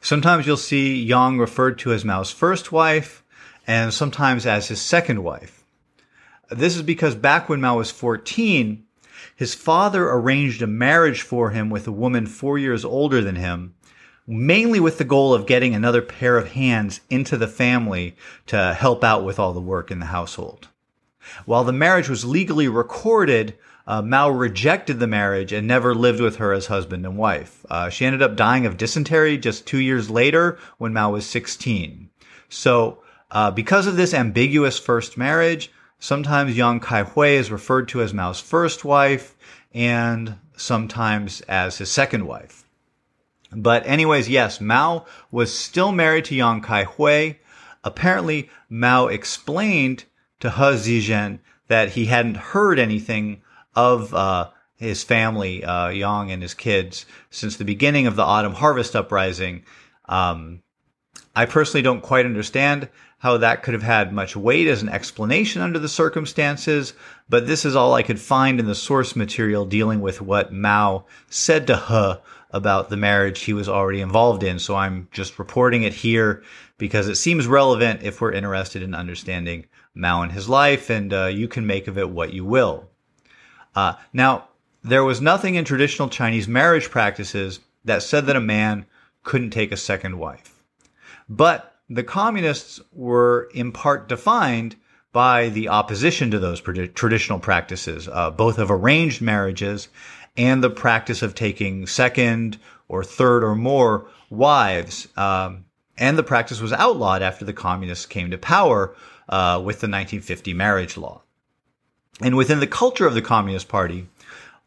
Sometimes 0.00 0.46
you'll 0.46 0.56
see 0.56 1.02
Yang 1.02 1.38
referred 1.38 1.78
to 1.80 1.92
as 1.92 2.04
Mao's 2.04 2.30
first 2.30 2.72
wife, 2.72 3.22
and 3.66 3.92
sometimes 3.92 4.46
as 4.46 4.68
his 4.68 4.80
second 4.80 5.22
wife. 5.22 5.64
This 6.50 6.76
is 6.76 6.82
because 6.82 7.14
back 7.14 7.48
when 7.48 7.60
Mao 7.60 7.78
was 7.78 7.90
14, 7.90 8.84
his 9.36 9.54
father 9.54 10.08
arranged 10.08 10.62
a 10.62 10.66
marriage 10.66 11.22
for 11.22 11.50
him 11.50 11.70
with 11.70 11.86
a 11.86 11.92
woman 11.92 12.26
four 12.26 12.58
years 12.58 12.84
older 12.84 13.20
than 13.20 13.36
him, 13.36 13.74
mainly 14.26 14.80
with 14.80 14.98
the 14.98 15.04
goal 15.04 15.34
of 15.34 15.46
getting 15.46 15.74
another 15.74 16.02
pair 16.02 16.36
of 16.36 16.52
hands 16.52 17.00
into 17.10 17.36
the 17.36 17.48
family 17.48 18.16
to 18.46 18.74
help 18.74 19.02
out 19.02 19.24
with 19.24 19.38
all 19.38 19.52
the 19.52 19.60
work 19.60 19.90
in 19.90 19.98
the 19.98 20.06
household. 20.06 20.68
While 21.46 21.64
the 21.64 21.72
marriage 21.72 22.08
was 22.08 22.24
legally 22.24 22.68
recorded, 22.68 23.56
uh, 23.86 24.02
Mao 24.02 24.30
rejected 24.30 24.98
the 24.98 25.06
marriage 25.06 25.52
and 25.52 25.66
never 25.66 25.94
lived 25.94 26.20
with 26.20 26.36
her 26.36 26.52
as 26.52 26.66
husband 26.66 27.04
and 27.04 27.16
wife. 27.16 27.66
Uh, 27.68 27.88
she 27.90 28.06
ended 28.06 28.22
up 28.22 28.36
dying 28.36 28.66
of 28.66 28.76
dysentery 28.76 29.36
just 29.36 29.66
two 29.66 29.78
years 29.78 30.10
later 30.10 30.58
when 30.78 30.92
Mao 30.92 31.10
was 31.12 31.26
16. 31.26 32.08
So, 32.48 33.02
uh, 33.30 33.50
because 33.50 33.86
of 33.86 33.96
this 33.96 34.14
ambiguous 34.14 34.78
first 34.78 35.18
marriage, 35.18 35.72
Sometimes 36.04 36.54
Yang 36.54 36.80
Kaihui 36.80 37.30
is 37.30 37.50
referred 37.50 37.88
to 37.88 38.02
as 38.02 38.12
Mao's 38.12 38.38
first 38.38 38.84
wife 38.84 39.34
and 39.72 40.36
sometimes 40.54 41.40
as 41.48 41.78
his 41.78 41.90
second 41.90 42.26
wife. 42.26 42.68
But 43.50 43.86
anyways, 43.86 44.28
yes, 44.28 44.60
Mao 44.60 45.06
was 45.30 45.58
still 45.58 45.92
married 45.92 46.26
to 46.26 46.34
Yang 46.34 46.60
Kaihui. 46.60 47.36
Apparently, 47.84 48.50
Mao 48.68 49.06
explained 49.06 50.04
to 50.40 50.50
He 50.50 51.00
Zizhen 51.00 51.38
that 51.68 51.92
he 51.92 52.04
hadn't 52.04 52.52
heard 52.52 52.78
anything 52.78 53.40
of 53.74 54.12
uh, 54.12 54.50
his 54.76 55.02
family, 55.02 55.64
uh, 55.64 55.88
Yang 55.88 56.32
and 56.32 56.42
his 56.42 56.52
kids, 56.52 57.06
since 57.30 57.56
the 57.56 57.64
beginning 57.64 58.06
of 58.06 58.14
the 58.14 58.24
autumn 58.24 58.52
harvest 58.52 58.94
uprising. 58.94 59.64
Um, 60.04 60.62
I 61.34 61.46
personally 61.46 61.80
don't 61.80 62.02
quite 62.02 62.26
understand 62.26 62.90
how 63.24 63.38
that 63.38 63.62
could 63.62 63.72
have 63.72 63.82
had 63.82 64.12
much 64.12 64.36
weight 64.36 64.66
as 64.66 64.82
an 64.82 64.88
explanation 64.90 65.62
under 65.62 65.78
the 65.78 65.88
circumstances, 65.88 66.92
but 67.26 67.46
this 67.46 67.64
is 67.64 67.74
all 67.74 67.94
I 67.94 68.02
could 68.02 68.20
find 68.20 68.60
in 68.60 68.66
the 68.66 68.74
source 68.74 69.16
material 69.16 69.64
dealing 69.64 70.02
with 70.02 70.20
what 70.20 70.52
Mao 70.52 71.06
said 71.30 71.66
to 71.68 71.76
He 71.76 72.20
about 72.50 72.90
the 72.90 72.98
marriage 72.98 73.40
he 73.40 73.54
was 73.54 73.66
already 73.66 74.02
involved 74.02 74.42
in. 74.42 74.58
So 74.58 74.76
I'm 74.76 75.08
just 75.10 75.38
reporting 75.38 75.84
it 75.84 75.94
here 75.94 76.42
because 76.76 77.08
it 77.08 77.14
seems 77.14 77.46
relevant 77.46 78.02
if 78.02 78.20
we're 78.20 78.30
interested 78.30 78.82
in 78.82 78.94
understanding 78.94 79.64
Mao 79.94 80.20
and 80.20 80.32
his 80.32 80.46
life, 80.46 80.90
and 80.90 81.10
uh, 81.14 81.24
you 81.24 81.48
can 81.48 81.66
make 81.66 81.88
of 81.88 81.96
it 81.96 82.10
what 82.10 82.34
you 82.34 82.44
will. 82.44 82.90
Uh, 83.74 83.94
now, 84.12 84.48
there 84.82 85.02
was 85.02 85.22
nothing 85.22 85.54
in 85.54 85.64
traditional 85.64 86.10
Chinese 86.10 86.46
marriage 86.46 86.90
practices 86.90 87.60
that 87.86 88.02
said 88.02 88.26
that 88.26 88.36
a 88.36 88.40
man 88.40 88.84
couldn't 89.22 89.48
take 89.48 89.72
a 89.72 89.78
second 89.78 90.18
wife. 90.18 90.62
But 91.26 91.73
the 91.88 92.02
communists 92.02 92.80
were 92.92 93.48
in 93.54 93.72
part 93.72 94.08
defined 94.08 94.76
by 95.12 95.48
the 95.50 95.68
opposition 95.68 96.30
to 96.30 96.38
those 96.38 96.60
traditional 96.60 97.38
practices, 97.38 98.08
uh, 98.08 98.30
both 98.30 98.58
of 98.58 98.70
arranged 98.70 99.20
marriages 99.20 99.88
and 100.36 100.62
the 100.62 100.70
practice 100.70 101.22
of 101.22 101.34
taking 101.34 101.86
second 101.86 102.58
or 102.88 103.04
third 103.04 103.44
or 103.44 103.54
more 103.54 104.08
wives. 104.30 105.06
Um, 105.16 105.66
and 105.96 106.18
the 106.18 106.24
practice 106.24 106.60
was 106.60 106.72
outlawed 106.72 107.22
after 107.22 107.44
the 107.44 107.52
communists 107.52 108.06
came 108.06 108.30
to 108.32 108.38
power 108.38 108.96
uh, 109.28 109.58
with 109.58 109.76
the 109.76 109.86
1950 109.86 110.52
marriage 110.54 110.96
law. 110.96 111.22
And 112.20 112.36
within 112.36 112.60
the 112.60 112.66
culture 112.66 113.06
of 113.06 113.14
the 113.14 113.22
Communist 113.22 113.68
Party, 113.68 114.08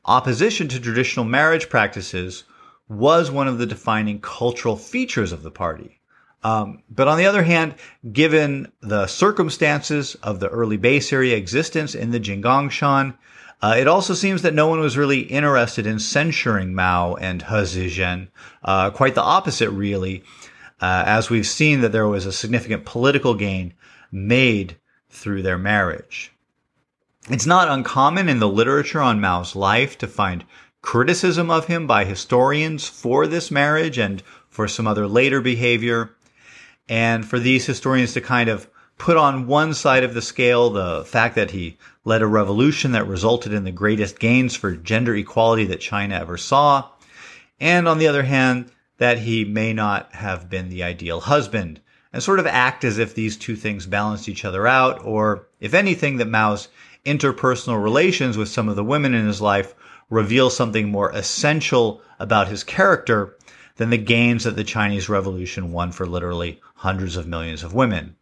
opposition 0.06 0.68
to 0.70 0.80
traditional 0.80 1.26
marriage 1.26 1.70
practices 1.70 2.44
was 2.88 3.30
one 3.30 3.48
of 3.48 3.58
the 3.58 3.66
defining 3.66 4.22
cultural 4.22 4.78
features 4.78 5.32
of 5.32 5.44
the 5.44 5.52
party. 5.52 5.97
Um, 6.48 6.82
but 6.90 7.10
on 7.10 7.18
the 7.18 7.26
other 7.26 7.44
hand, 7.44 7.76
given 8.14 8.72
the 8.80 9.06
circumstances 9.08 10.16
of 10.24 10.40
the 10.40 10.48
early 10.48 10.78
base 10.78 11.12
area 11.12 11.36
existence 11.36 11.94
in 11.94 12.12
the 12.12 12.22
Jinggangshan, 12.22 13.18
uh, 13.62 13.76
it 13.78 13.90
also 13.90 14.14
seems 14.14 14.44
that 14.44 14.54
no 14.54 14.68
one 14.68 14.80
was 14.80 14.96
really 14.96 15.20
interested 15.20 15.86
in 15.86 16.00
censuring 16.00 16.74
Mao 16.74 17.16
and 17.16 17.42
He 17.42 17.48
Zizhen. 17.50 18.30
Uh, 18.64 18.92
quite 18.92 19.14
the 19.14 19.22
opposite, 19.22 19.72
really, 19.72 20.24
uh, 20.80 21.04
as 21.06 21.30
we've 21.30 21.46
seen 21.46 21.82
that 21.82 21.92
there 21.92 22.08
was 22.08 22.26
a 22.26 22.32
significant 22.32 22.86
political 22.86 23.34
gain 23.34 23.74
made 24.10 24.78
through 25.10 25.42
their 25.42 25.58
marriage. 25.58 26.32
It's 27.30 27.46
not 27.46 27.68
uncommon 27.68 28.30
in 28.30 28.40
the 28.40 28.48
literature 28.48 29.02
on 29.02 29.20
Mao's 29.20 29.54
life 29.54 29.98
to 29.98 30.08
find 30.08 30.46
criticism 30.82 31.50
of 31.50 31.66
him 31.66 31.88
by 31.88 32.06
historians 32.06 32.88
for 32.88 33.28
this 33.28 33.52
marriage 33.52 33.98
and 33.98 34.24
for 34.48 34.66
some 34.70 34.88
other 34.88 35.08
later 35.08 35.42
behavior 35.42 36.12
and 36.90 37.26
for 37.26 37.40
these 37.40 37.66
historians 37.66 38.14
to 38.14 38.22
kind 38.22 38.50
of 38.50 38.70
put 38.98 39.18
on 39.18 39.48
one 39.48 39.74
side 39.74 40.04
of 40.04 40.14
the 40.14 40.22
scale 40.22 40.70
the 40.70 41.04
fact 41.06 41.36
that 41.36 41.52
he 41.52 41.78
led 42.04 42.22
a 42.22 42.28
revolution 42.28 42.94
that 42.94 43.08
resulted 43.08 43.54
in 43.54 43.64
the 43.64 43.72
greatest 43.72 44.20
gains 44.20 44.56
for 44.56 44.76
gender 44.76 45.16
equality 45.16 45.66
that 45.66 45.80
China 45.80 46.16
ever 46.16 46.38
saw, 46.38 46.90
and 47.60 47.88
on 47.88 47.98
the 47.98 48.08
other 48.08 48.24
hand, 48.24 48.72
that 48.98 49.20
he 49.20 49.46
may 49.46 49.74
not 49.74 50.14
have 50.16 50.50
been 50.50 50.70
the 50.70 50.84
ideal 50.84 51.20
husband, 51.20 51.80
and 52.12 52.24
sort 52.24 52.40
of 52.40 52.48
act 52.48 52.84
as 52.84 52.98
if 52.98 53.14
these 53.14 53.38
two 53.38 53.56
things 53.56 53.86
balanced 53.86 54.28
each 54.28 54.46
other 54.46 54.66
out, 54.66 55.04
or 55.06 55.48
if 55.60 55.74
anything, 55.74 56.18
that 56.18 56.28
Mao's 56.28 56.70
interpersonal 57.06 57.82
relations 57.82 58.38
with 58.38 58.50
some 58.50 58.68
of 58.68 58.76
the 58.76 58.84
women 58.84 59.14
in 59.14 59.28
his 59.28 59.42
life 59.42 59.76
reveal 60.10 60.50
something 60.50 60.90
more 60.90 61.12
essential 61.12 62.02
about 62.20 62.48
his 62.48 62.64
character 62.64 63.37
than 63.78 63.90
the 63.90 63.98
gains 63.98 64.44
that 64.44 64.56
the 64.56 64.64
Chinese 64.64 65.10
Revolution 65.10 65.72
won 65.72 65.92
for 65.92 66.06
literally 66.06 66.60
hundreds 66.76 67.16
of 67.16 67.28
millions 67.28 67.64
of 67.64 67.74
women. 67.74 68.16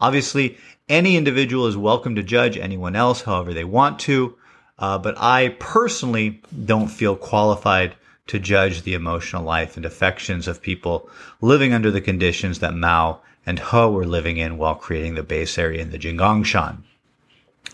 Obviously, 0.00 0.56
any 0.88 1.16
individual 1.16 1.66
is 1.66 1.76
welcome 1.76 2.14
to 2.14 2.22
judge 2.22 2.56
anyone 2.56 2.96
else 2.96 3.22
however 3.22 3.52
they 3.52 3.64
want 3.64 3.98
to, 4.00 4.36
uh, 4.78 4.98
but 4.98 5.14
I 5.18 5.56
personally 5.58 6.42
don't 6.64 6.88
feel 6.88 7.16
qualified 7.16 7.94
to 8.28 8.38
judge 8.38 8.82
the 8.82 8.94
emotional 8.94 9.42
life 9.42 9.76
and 9.76 9.84
affections 9.84 10.46
of 10.46 10.62
people 10.62 11.08
living 11.40 11.72
under 11.72 11.90
the 11.90 12.00
conditions 12.00 12.60
that 12.60 12.74
Mao 12.74 13.20
and 13.44 13.58
Ho 13.58 13.90
were 13.90 14.06
living 14.06 14.36
in 14.36 14.56
while 14.56 14.74
creating 14.74 15.14
the 15.14 15.22
base 15.22 15.58
area 15.58 15.82
in 15.82 15.90
the 15.90 15.98
Jinggangshan. 15.98 16.78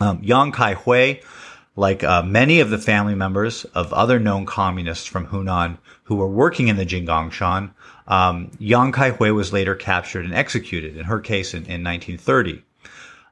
Um, 0.01 0.21
Yang 0.23 0.53
Kai-hui, 0.53 1.17
like 1.77 2.03
uh, 2.03 2.23
many 2.23 2.61
of 2.61 2.71
the 2.71 2.79
family 2.79 3.15
members 3.15 3.65
of 3.67 3.93
other 3.93 4.19
known 4.19 4.47
communists 4.47 5.07
from 5.07 5.27
Hunan 5.27 5.77
who 6.05 6.17
were 6.17 6.29
working 6.29 6.69
in 6.69 6.77
the 6.77 6.87
Jinggangshan, 6.87 7.71
um, 8.09 8.51
Yang 8.59 8.93
Kai-hui 8.93 9.31
was 9.31 9.53
later 9.53 9.75
captured 9.75 10.25
and 10.25 10.35
executed, 10.35 10.97
in 10.97 11.05
her 11.05 11.21
case 11.21 11.53
in, 11.53 11.65
in 11.67 11.85
1930. 11.85 12.63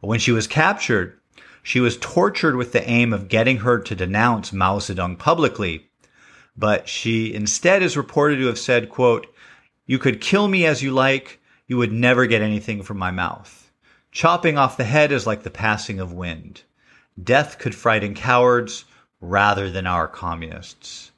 When 0.00 0.18
she 0.18 0.32
was 0.32 0.46
captured, 0.46 1.18
she 1.62 1.80
was 1.80 1.96
tortured 1.96 2.56
with 2.56 2.72
the 2.72 2.86
aim 2.88 3.14
of 3.14 3.28
getting 3.28 3.58
her 3.58 3.78
to 3.78 3.94
denounce 3.94 4.52
Mao 4.52 4.78
Zedong 4.78 5.18
publicly. 5.18 5.88
But 6.56 6.88
she 6.88 7.32
instead 7.32 7.82
is 7.82 7.96
reported 7.96 8.36
to 8.36 8.46
have 8.46 8.58
said, 8.58 8.90
quote, 8.90 9.26
you 9.86 9.98
could 9.98 10.20
kill 10.20 10.48
me 10.48 10.66
as 10.66 10.82
you 10.82 10.92
like. 10.92 11.40
You 11.66 11.78
would 11.78 11.92
never 11.92 12.26
get 12.26 12.42
anything 12.42 12.82
from 12.82 12.98
my 12.98 13.10
mouth. 13.10 13.72
Chopping 14.12 14.58
off 14.58 14.76
the 14.76 14.84
head 14.84 15.10
is 15.10 15.26
like 15.26 15.42
the 15.42 15.50
passing 15.50 15.98
of 15.98 16.12
wind. 16.12 16.62
Death 17.22 17.58
could 17.58 17.74
frighten 17.74 18.14
cowards 18.14 18.84
rather 19.20 19.70
than 19.70 19.86
our 19.86 20.08
communists. 20.08 21.12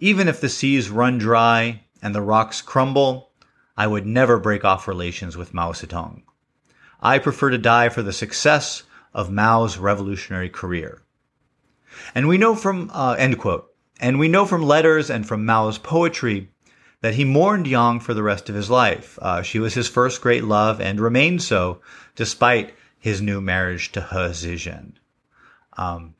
Even 0.00 0.28
if 0.28 0.40
the 0.40 0.48
seas 0.48 0.90
run 0.90 1.18
dry 1.18 1.82
and 2.02 2.14
the 2.14 2.22
rocks 2.22 2.62
crumble, 2.62 3.30
I 3.76 3.86
would 3.86 4.06
never 4.06 4.38
break 4.38 4.64
off 4.64 4.86
relations 4.86 5.36
with 5.36 5.54
Mao 5.54 5.72
Zedong. 5.72 6.22
I 7.00 7.18
prefer 7.18 7.50
to 7.50 7.58
die 7.58 7.88
for 7.88 8.02
the 8.02 8.12
success 8.12 8.82
of 9.14 9.30
Mao's 9.30 9.78
revolutionary 9.78 10.50
career. 10.50 11.02
And 12.14 12.28
we 12.28 12.38
know 12.38 12.54
from, 12.54 12.90
uh, 12.92 13.14
end 13.18 13.38
quote, 13.38 13.72
and 14.00 14.18
we 14.18 14.28
know 14.28 14.46
from 14.46 14.62
letters 14.62 15.10
and 15.10 15.26
from 15.26 15.46
Mao's 15.46 15.78
poetry 15.78 16.50
that 17.00 17.14
he 17.14 17.24
mourned 17.24 17.66
Yang 17.66 18.00
for 18.00 18.14
the 18.14 18.22
rest 18.22 18.48
of 18.48 18.54
his 18.54 18.68
life. 18.68 19.18
Uh, 19.22 19.42
she 19.42 19.58
was 19.58 19.74
his 19.74 19.88
first 19.88 20.20
great 20.20 20.44
love 20.44 20.80
and 20.80 21.00
remained 21.00 21.42
so 21.42 21.80
despite 22.14 22.74
his 22.98 23.20
new 23.20 23.40
marriage 23.40 23.92
to 23.92 24.00
He. 24.00 24.98
Um, 25.76 26.14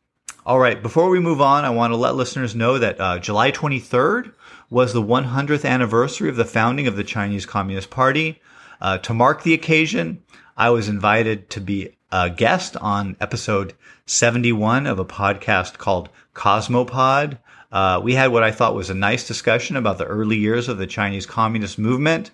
all 0.46 0.58
right, 0.58 0.82
before 0.82 1.10
we 1.10 1.20
move 1.20 1.40
on, 1.40 1.64
I 1.64 1.70
want 1.70 1.92
to 1.92 1.96
let 1.96 2.14
listeners 2.14 2.54
know 2.54 2.78
that 2.78 3.00
uh, 3.00 3.18
July 3.18 3.52
23rd 3.52 4.32
was 4.70 4.92
the 4.92 5.02
100th 5.02 5.68
anniversary 5.68 6.28
of 6.28 6.36
the 6.36 6.44
founding 6.44 6.86
of 6.86 6.96
the 6.96 7.04
Chinese 7.04 7.44
Communist 7.44 7.90
Party. 7.90 8.40
Uh, 8.80 8.98
to 8.98 9.12
mark 9.12 9.42
the 9.42 9.54
occasion, 9.54 10.22
I 10.56 10.70
was 10.70 10.88
invited 10.88 11.50
to 11.50 11.60
be 11.60 11.96
a 12.10 12.30
guest 12.30 12.76
on 12.76 13.16
episode 13.20 13.74
71 14.06 14.86
of 14.86 14.98
a 14.98 15.04
podcast 15.04 15.78
called 15.78 16.08
Cosmopod. 16.34 17.38
Uh, 17.70 18.00
we 18.02 18.14
had 18.14 18.32
what 18.32 18.42
I 18.42 18.50
thought 18.50 18.74
was 18.74 18.88
a 18.88 18.94
nice 18.94 19.26
discussion 19.26 19.76
about 19.76 19.98
the 19.98 20.06
early 20.06 20.38
years 20.38 20.68
of 20.68 20.78
the 20.78 20.86
Chinese 20.86 21.26
Communist 21.26 21.78
movement, 21.78 22.30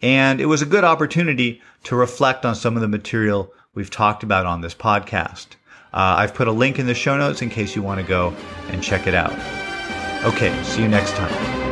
and 0.00 0.40
it 0.40 0.46
was 0.46 0.62
a 0.62 0.66
good 0.66 0.84
opportunity 0.84 1.60
to 1.84 1.96
reflect 1.96 2.44
on 2.44 2.54
some 2.54 2.76
of 2.76 2.82
the 2.82 2.88
material 2.88 3.52
we've 3.76 3.90
talked 3.90 4.24
about 4.24 4.46
on 4.46 4.62
this 4.62 4.74
podcast. 4.74 5.46
Uh, 5.94 6.16
I've 6.18 6.34
put 6.34 6.48
a 6.48 6.52
link 6.52 6.80
in 6.80 6.86
the 6.86 6.94
show 6.94 7.16
notes 7.16 7.42
in 7.42 7.50
case 7.50 7.76
you 7.76 7.82
want 7.82 8.00
to 8.00 8.06
go 8.06 8.34
and 8.70 8.82
check 8.82 9.06
it 9.06 9.14
out. 9.14 9.32
Okay, 10.24 10.60
see 10.64 10.82
you 10.82 10.88
next 10.88 11.14
time. 11.14 11.65